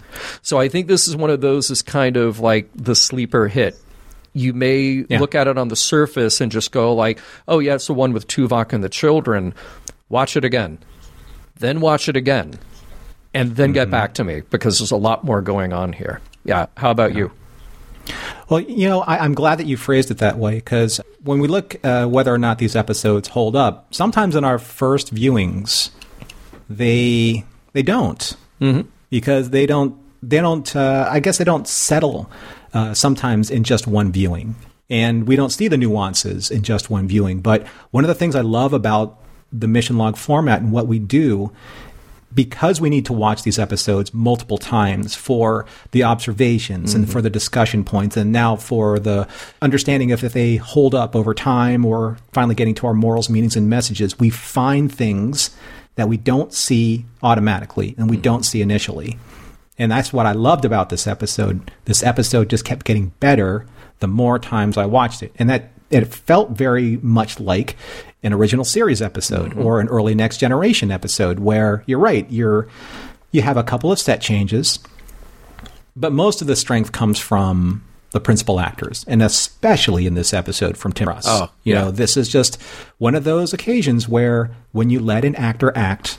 [0.41, 3.75] So I think this is one of those is kind of like the sleeper hit.
[4.33, 5.19] You may Yeah.
[5.19, 8.13] look at it on the surface and just go like, "Oh yeah, it's the one
[8.13, 9.53] with Tuvok and the children."
[10.09, 10.77] Watch it again,
[11.59, 12.53] then watch it again,
[13.33, 13.91] and then get mm-hmm.
[13.91, 16.21] back to me because there's a lot more going on here.
[16.43, 17.31] Yeah, how about you?
[18.51, 21.47] Well, you know, I, I'm glad that you phrased it that way because when we
[21.47, 25.89] look uh, whether or not these episodes hold up, sometimes in our first viewings,
[26.69, 28.35] they they don't
[29.09, 30.75] because they don't they don't.
[30.75, 32.29] Uh, I guess they don't settle
[32.73, 34.55] uh, sometimes in just one viewing,
[34.89, 37.39] and we don't see the nuances in just one viewing.
[37.39, 39.17] But one of the things I love about
[39.53, 41.53] the mission log format and what we do
[42.33, 47.11] because we need to watch these episodes multiple times for the observations and mm-hmm.
[47.11, 49.27] for the discussion points and now for the
[49.61, 53.55] understanding of if they hold up over time or finally getting to our morals, meanings,
[53.55, 55.55] and messages, we find things
[55.95, 58.21] that we don't see automatically and we mm.
[58.21, 59.19] don't see initially.
[59.77, 61.71] And that's what I loved about this episode.
[61.85, 63.65] This episode just kept getting better
[63.99, 65.33] the more times I watched it.
[65.37, 67.75] And that it felt very much like
[68.23, 69.65] an original series episode mm-hmm.
[69.65, 72.67] or an early next generation episode where you're right, you're
[73.31, 74.79] you have a couple of set changes,
[75.95, 80.77] but most of the strength comes from the principal actors, and especially in this episode
[80.77, 81.25] from Tim Russ.
[81.27, 81.81] Oh, you yeah.
[81.81, 82.61] know, this is just
[82.97, 86.17] one of those occasions where when you let an actor act,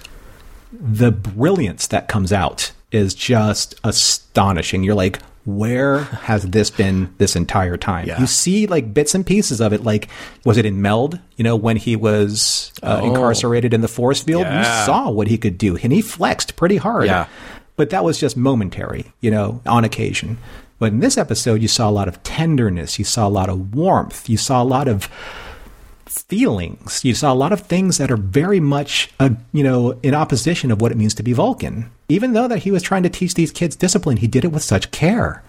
[0.72, 4.82] the brilliance that comes out is just astonishing.
[4.82, 8.06] You're like, where has this been this entire time?
[8.06, 8.20] Yeah.
[8.20, 9.82] You see like bits and pieces of it.
[9.82, 10.08] Like,
[10.44, 11.18] was it in Meld?
[11.36, 13.08] You know, when he was uh, Oh.
[13.08, 14.58] incarcerated in the force field, Yeah.
[14.58, 17.06] you saw what he could do, and he flexed pretty hard.
[17.06, 17.26] Yeah.
[17.76, 20.38] But that was just momentary, you know, on occasion.
[20.78, 22.98] But in this episode, you saw a lot of tenderness.
[22.98, 24.28] You saw a lot of warmth.
[24.28, 25.08] You saw a lot of
[26.20, 27.04] feelings.
[27.04, 30.70] You saw a lot of things that are very much, uh, you know, in opposition
[30.70, 31.90] of what it means to be Vulcan.
[32.08, 34.62] Even though that he was trying to teach these kids discipline, he did it with
[34.62, 35.42] such care,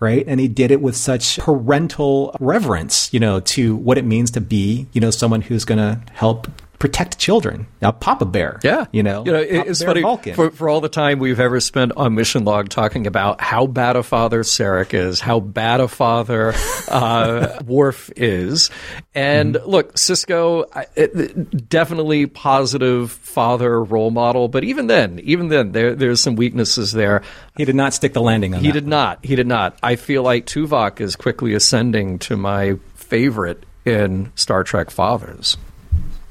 [0.00, 0.24] right?
[0.26, 4.40] And he did it with such parental reverence, you know, to what it means to
[4.40, 6.48] be, you know, someone who's going to help
[6.80, 7.68] protect children.
[7.80, 10.34] Now, Papa Bear, Yeah, you know, you know, Papa it's Bear funny Vulcan.
[10.34, 13.94] for for all the time we've ever spent on Mission Log talking about how bad
[13.96, 16.54] a father Sarek is, how bad a father
[16.88, 18.70] uh, Worf is,
[19.14, 19.70] and Mm-hmm.
[19.70, 20.64] look, Sisko,
[20.96, 26.92] it, definitely positive father role model, but even then, even then, there there's some weaknesses
[26.92, 27.22] there.
[27.56, 29.22] he did not stick the landing on He did not.
[29.24, 29.78] He did not.
[29.82, 35.56] I feel like Tuvok is quickly ascending to my favorite in Star Trek fathers.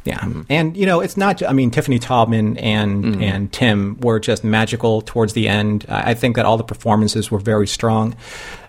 [0.09, 0.41] Yeah, mm-hmm.
[0.49, 1.43] and you know, it's not.
[1.43, 3.21] I mean, Tiffany Taubman and mm-hmm.
[3.21, 5.85] and Tim were just magical towards the end.
[5.87, 8.15] I I think that all the performances were very strong,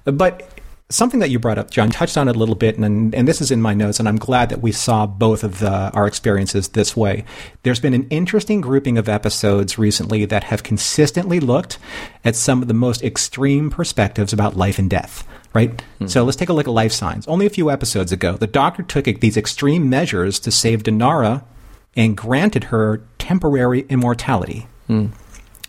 [0.04, 0.46] but.
[0.92, 3.40] Something that you brought up, John, touched on it a little bit, and, and this
[3.40, 6.70] is in my notes, and I'm glad that we saw both of the, our experiences
[6.70, 7.24] this way.
[7.62, 11.78] There's been an interesting grouping of episodes recently that have consistently looked
[12.24, 15.80] at some of the most extreme perspectives about life and death, right?
[15.98, 16.06] Hmm.
[16.06, 17.26] So let's take a look at Life Signs.
[17.26, 21.44] Only a few episodes ago, the doctor took these extreme measures to save Danara
[21.96, 25.06] and granted her temporary immortality hmm.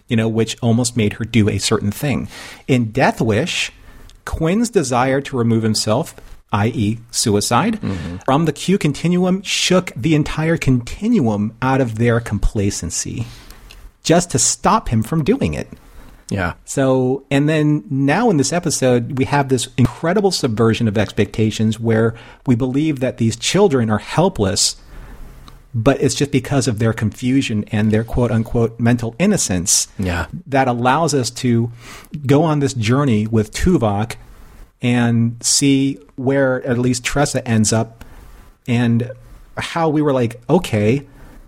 [0.07, 2.27] you know, which almost made her do a certain thing.
[2.67, 3.71] In Death Wish,
[4.25, 6.15] Quinn's desire to remove himself,
[6.51, 8.17] i.e., suicide, hmm.
[8.25, 13.25] from the Q continuum shook the entire continuum out of their complacency
[14.03, 15.67] just to stop him from doing it.
[16.31, 16.53] Yeah.
[16.65, 22.15] So, and then now in this episode, we have this incredible subversion of expectations where
[22.47, 24.77] we believe that these children are helpless,
[25.75, 30.27] but it's just because of their confusion and their quote unquote mental innocence Yeah.
[30.47, 31.71] that allows us to
[32.25, 34.15] go on this journey with Tuvok
[34.81, 38.03] and see where at least Tressa ends up
[38.67, 39.11] and
[39.57, 41.05] how we were like, okay,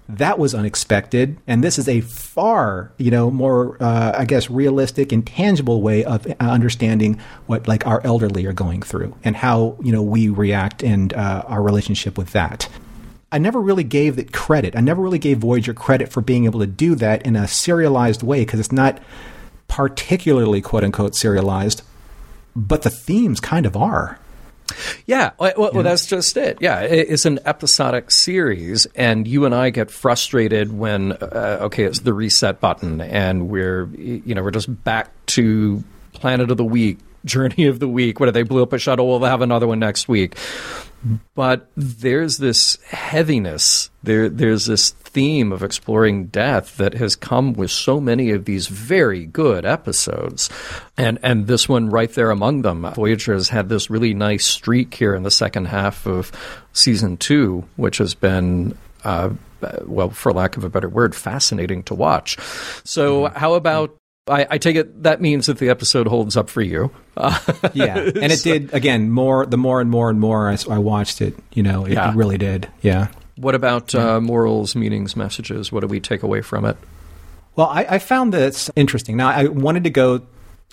[0.10, 5.12] that was unexpected, and this is a far, you know, more, uh, I guess, realistic
[5.12, 9.78] and tangible way of uh, understanding what like our elderly are going through and how
[9.82, 12.68] you know we react and uh, our relationship with that.
[13.32, 14.76] I never really gave it credit.
[14.76, 18.22] I never really gave Voyager credit for being able to do that in a serialized
[18.22, 19.02] way because it's not
[19.68, 21.82] particularly quote unquote serialized,
[22.56, 24.20] but the themes kind of are.
[25.06, 26.58] Yeah, well, well, well, that's just it.
[26.62, 32.00] Yeah, it's an episodic series, and you and I get frustrated when uh, okay, it's
[32.00, 37.00] the reset button, and we're you know we're just back to Planet of the Week,
[37.26, 38.20] Journey of the Week.
[38.20, 39.08] What if they blew up a shuttle?
[39.08, 40.38] We'll have another one next week.
[41.36, 43.90] But there's this heaviness.
[44.04, 48.68] There, there's this theme of exploring death that has come with so many of these
[48.68, 50.50] very good episodes,
[50.98, 52.90] and and this one right there among them.
[52.96, 56.32] Voyager has had this really nice streak here in the second half of
[56.72, 58.78] season two, which has been.
[59.04, 59.32] Uh,
[59.86, 62.38] well, for lack of a better word, fascinating to watch.
[62.84, 63.96] So, how about
[64.28, 66.92] I, I take it that means that the episode holds up for you.
[67.18, 67.38] Uh,
[67.74, 69.10] Yeah, and it did again.
[69.12, 72.12] More the more and more and more I watched it, you know, it, Yeah.
[72.12, 72.70] it really did.
[72.82, 73.08] Yeah.
[73.36, 75.72] what about uh, morals, meanings, messages?
[75.72, 76.78] What do we take away from it?
[77.56, 79.18] Well, I, I found this interesting.
[79.18, 80.22] Now, I wanted to go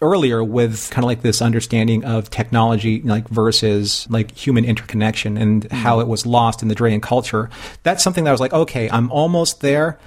[0.02, 5.70] earlier with kind of like this understanding of technology, like versus like human interconnection and
[5.72, 7.50] how it was lost in the Drayan culture.
[7.82, 9.98] That's something that I was like, okay, I'm almost there.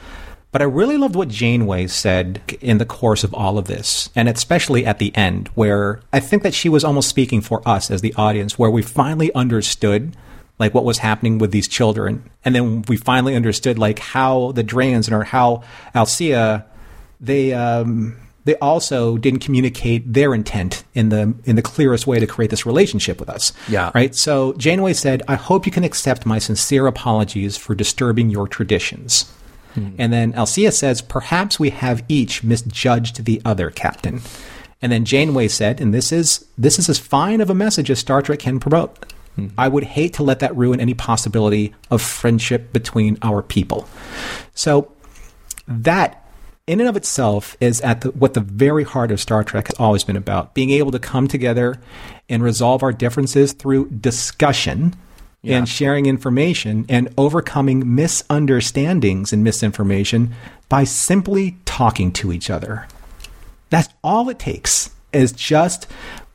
[0.53, 4.29] But I really loved what Janeway said in the course of all of this, and
[4.29, 8.01] especially at the end, where I think that she was almost speaking for us as
[8.01, 10.15] the audience, where we finally understood
[10.59, 14.63] like what was happening with these children, and then we finally understood like how the
[14.63, 15.63] Drayans or how
[15.95, 16.65] Alcia
[17.19, 22.27] they um, they also didn't communicate their intent in the in the clearest way to
[22.27, 23.53] create this relationship with us.
[23.67, 23.89] Yeah.
[23.95, 24.13] Right.
[24.13, 29.25] So Janeway said, "I hope you can accept my sincere apologies for disturbing your traditions."
[29.75, 29.95] Mm-hmm.
[29.97, 34.21] And then Alcia says, "Perhaps we have each misjudged the other, Captain."
[34.83, 37.99] And then Janeway said, and this is this is as fine of a message as
[37.99, 38.99] Star Trek can promote.
[39.37, 39.47] Mm-hmm.
[39.57, 43.87] I would hate to let that ruin any possibility of friendship between our people.
[44.53, 44.91] So
[45.69, 46.27] that
[46.67, 49.79] in and of itself is at the, what the very heart of Star Trek has
[49.79, 51.79] always been about being able to come together
[52.27, 54.95] and resolve our differences through discussion
[55.43, 60.33] and sharing information and overcoming misunderstandings and misinformation
[60.69, 62.87] by simply talking to each other.
[63.69, 65.87] That's all it takes is just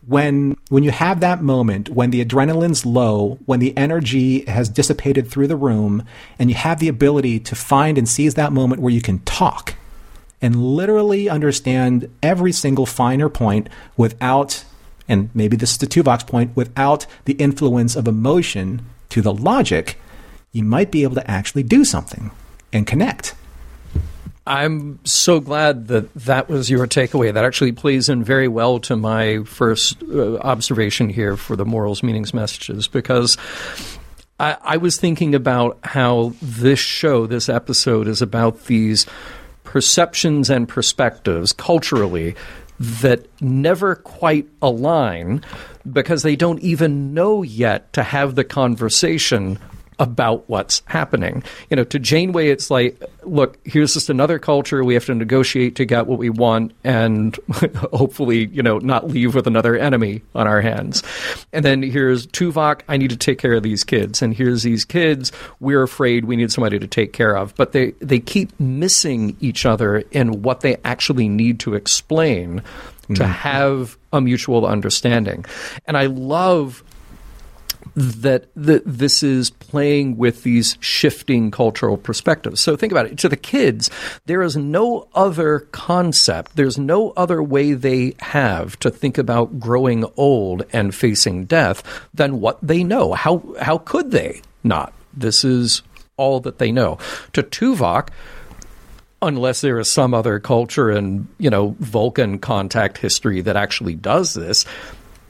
[0.07, 5.29] when when you have that moment when the adrenaline's low, when the energy has dissipated
[5.29, 6.05] through the room
[6.39, 9.75] and you have the ability to find and seize that moment where you can talk
[10.41, 14.65] and literally understand every single finer point without
[15.09, 19.99] and maybe this is the Tuvok's point without the influence of emotion to the logic,
[20.53, 22.31] you might be able to actually do something
[22.73, 23.35] and connect.
[24.47, 27.33] I'm so glad that that was your takeaway.
[27.35, 32.03] That actually plays in very well to my first uh, observation here for the morals,
[32.03, 33.37] meanings, messages, because
[34.41, 39.05] I, I was thinking about how this show, this episode, is about these
[39.65, 42.35] perceptions and perspectives culturally
[42.79, 45.43] that never quite align
[45.91, 49.59] because they don't even know yet to have the conversation
[49.99, 51.43] about what's happening.
[51.71, 54.85] You know, to Janeway, it's like, look, here's just another culture.
[54.85, 57.37] We have to negotiate to get what we want and
[57.93, 61.03] hopefully, you know, not leave with another enemy on our hands.
[61.53, 64.23] And then here's Tuvok, I need to take care of these kids.
[64.23, 67.55] And here's these kids, we're afraid we need somebody to take care of.
[67.57, 72.63] But they, they keep missing each other in what they actually need to explain
[73.09, 73.33] to mm-hmm.
[73.33, 75.45] have a mutual understanding.
[75.87, 76.85] And I love
[77.99, 82.61] that the, this is playing with these shifting cultural perspectives.
[82.61, 83.19] So think about it.
[83.19, 83.91] To the kids,
[84.27, 90.05] there is no other concept, there's no other way they have to think about growing
[90.17, 91.83] old and facing death
[92.15, 93.15] than what they know.
[93.15, 94.93] How, how could they not?
[95.13, 95.83] This is
[96.17, 96.99] all that they know.
[97.33, 98.11] To Tuvok,
[99.21, 104.35] unless there is some other culture and you know Vulcan contact history that actually does
[104.35, 104.65] this,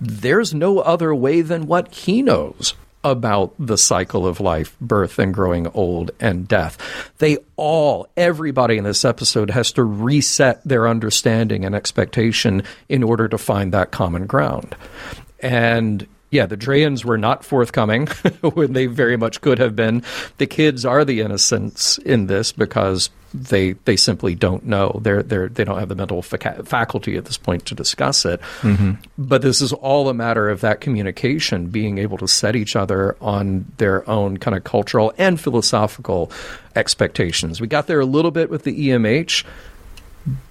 [0.00, 2.74] there's no other way than what he knows
[3.04, 6.76] about the cycle of life, birth and growing old and death.
[7.18, 13.28] They all, everybody in this episode has to reset their understanding and expectation in order
[13.28, 14.74] to find that common ground.
[15.40, 18.06] And yeah, the Drayans were not forthcoming
[18.40, 20.02] when they very much could have been.
[20.38, 25.00] The kids are the innocents in this because they they simply don't know.
[25.02, 28.40] They're they're they don't have the mental faca- faculty at this point to discuss it.
[28.60, 28.92] Mm-hmm.
[29.18, 33.16] But this is all a matter of that communication, being able to set each other
[33.20, 36.32] on their own kind of cultural and philosophical
[36.74, 37.60] expectations.
[37.60, 39.44] We got there a little bit with the EMH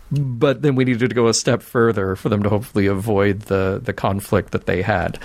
[0.09, 3.81] but then we needed to go a step further for them to hopefully avoid the
[3.83, 5.19] the conflict that they had.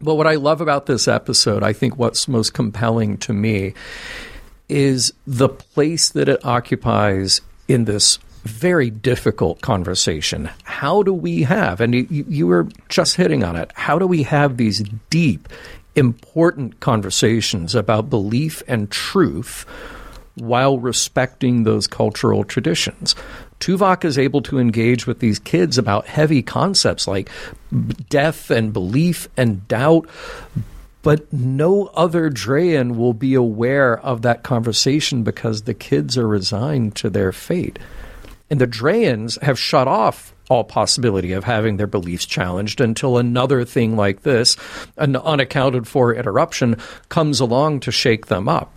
[0.00, 3.74] But what I love about this episode, I think what's most compelling to me
[4.68, 10.48] is the place that it occupies in this very difficult conversation.
[10.62, 14.22] How do we have, and you, you were just hitting on it, how do we
[14.22, 15.48] have these deep,
[15.94, 19.66] important conversations about belief and truth
[20.36, 23.16] while respecting those cultural traditions?
[23.58, 27.30] Tuvok is able to engage with these kids about heavy concepts like
[28.08, 30.08] death and belief and doubt,
[31.06, 36.96] but no other Drayan will be aware of that conversation because the kids are resigned
[36.96, 37.78] to their fate.
[38.50, 43.64] And the Drayans have shut off all possibility of having their beliefs challenged until another
[43.64, 44.56] thing like this,
[44.96, 46.76] an unaccounted for interruption,
[47.08, 48.72] comes along to shake them up.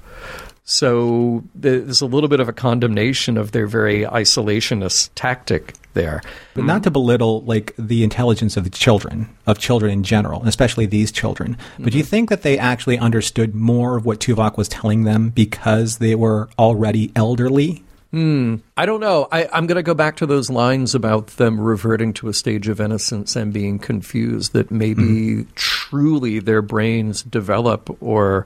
[0.72, 6.22] So there's a little bit of a condemnation of their very isolationist tactic there.
[6.54, 10.48] But not to belittle like the intelligence of the children, of children in general, and
[10.48, 11.58] especially these children.
[11.80, 15.30] But do you think that they actually understood more of what Tuvok was telling them
[15.32, 17.84] because they were already elderly?
[18.12, 18.58] Hmm.
[18.78, 19.28] I don't know.
[19.32, 22.68] I, I'm going to go back to those lines about them reverting to a stage
[22.68, 24.54] of innocence and being confused.
[24.54, 28.46] That maybe truly their brains develop or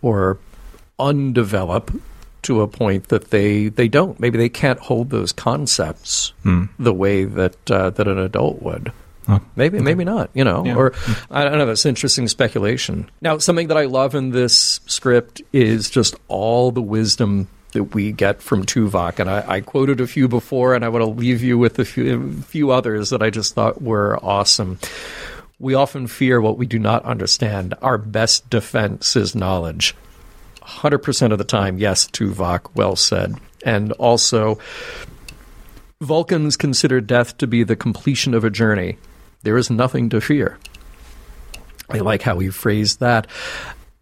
[0.00, 0.38] or
[1.00, 2.00] undevelop
[2.42, 4.18] to a point that they they don't.
[4.20, 6.32] Maybe they can't hold those concepts
[6.78, 8.92] the way that uh, that an adult would.
[9.54, 10.30] Maybe, maybe not.
[10.34, 10.74] You know, Yeah.
[10.74, 10.92] or
[11.30, 11.66] I don't know.
[11.66, 13.08] That's interesting speculation.
[13.20, 18.10] Now, something that I love in this script is just all the wisdom that we
[18.10, 19.20] get from Tuvok.
[19.20, 21.84] And I, I quoted a few before, and I want to leave you with a
[21.84, 24.80] few, a few others that I just thought were awesome.
[25.60, 27.74] We often fear what we do not understand.
[27.82, 29.94] Our best defense is knowledge.
[30.70, 33.34] 100% of the time, yes, Tuvok, well said.
[33.64, 34.58] And also,
[36.00, 38.96] Vulcans consider death to be the completion of a journey.
[39.42, 40.58] There is nothing to fear.
[41.88, 43.26] I like how he phrased that.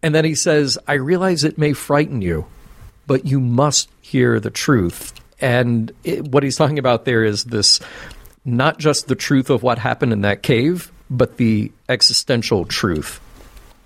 [0.03, 2.45] And then he says, I realize it may frighten you,
[3.07, 5.13] but you must hear the truth.
[5.41, 7.79] And it, what he's talking about there is this
[8.45, 13.19] not just the truth of what happened in that cave, but the existential truth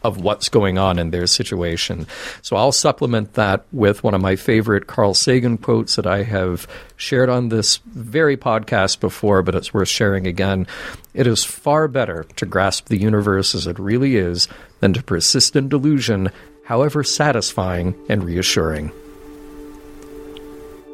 [0.03, 2.07] of what's going on in their situation.
[2.41, 6.67] So I'll supplement that with one of my favorite Carl Sagan quotes that I have
[6.97, 10.67] shared on this very podcast before, but it's worth sharing again.
[11.13, 14.47] It is far better to grasp the universe as it really is
[14.79, 16.29] than to persist in delusion,
[16.65, 18.91] however satisfying and reassuring.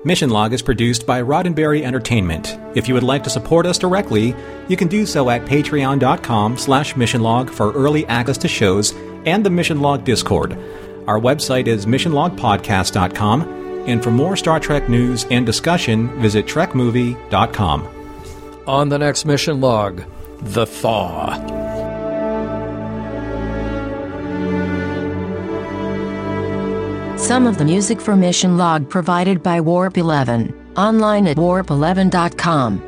[0.06, 2.58] Mission Log is produced by Roddenberry Entertainment.
[2.74, 4.34] If you would like to support us directly,
[4.70, 8.94] you can do so at patreon.com slash missionlog for early access to shows
[9.26, 10.54] and the Mission Log Discord.
[11.06, 13.42] Our website is missionlogpodcast.com,
[13.90, 17.88] and for more Star Trek news and discussion, visit trekmovie.com.
[18.68, 20.04] On the next Mission Log,
[20.42, 21.89] The Thaw.
[27.20, 32.82] Some of the music for Mission Log provided by Warp 11, online at warp11.com.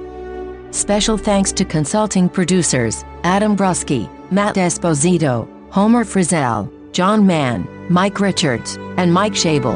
[0.72, 8.78] Special thanks to consulting producers Adam Brusky, Matt Esposito, Homer Frizzell, John Mann, Mike Richards,
[8.98, 9.76] and Mike Shabel.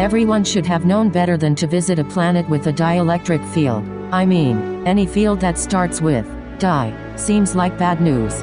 [0.00, 3.88] Everyone should have known better than to visit a planet with a dielectric field.
[4.12, 6.26] I mean, any field that starts with
[6.58, 8.42] die seems like bad news.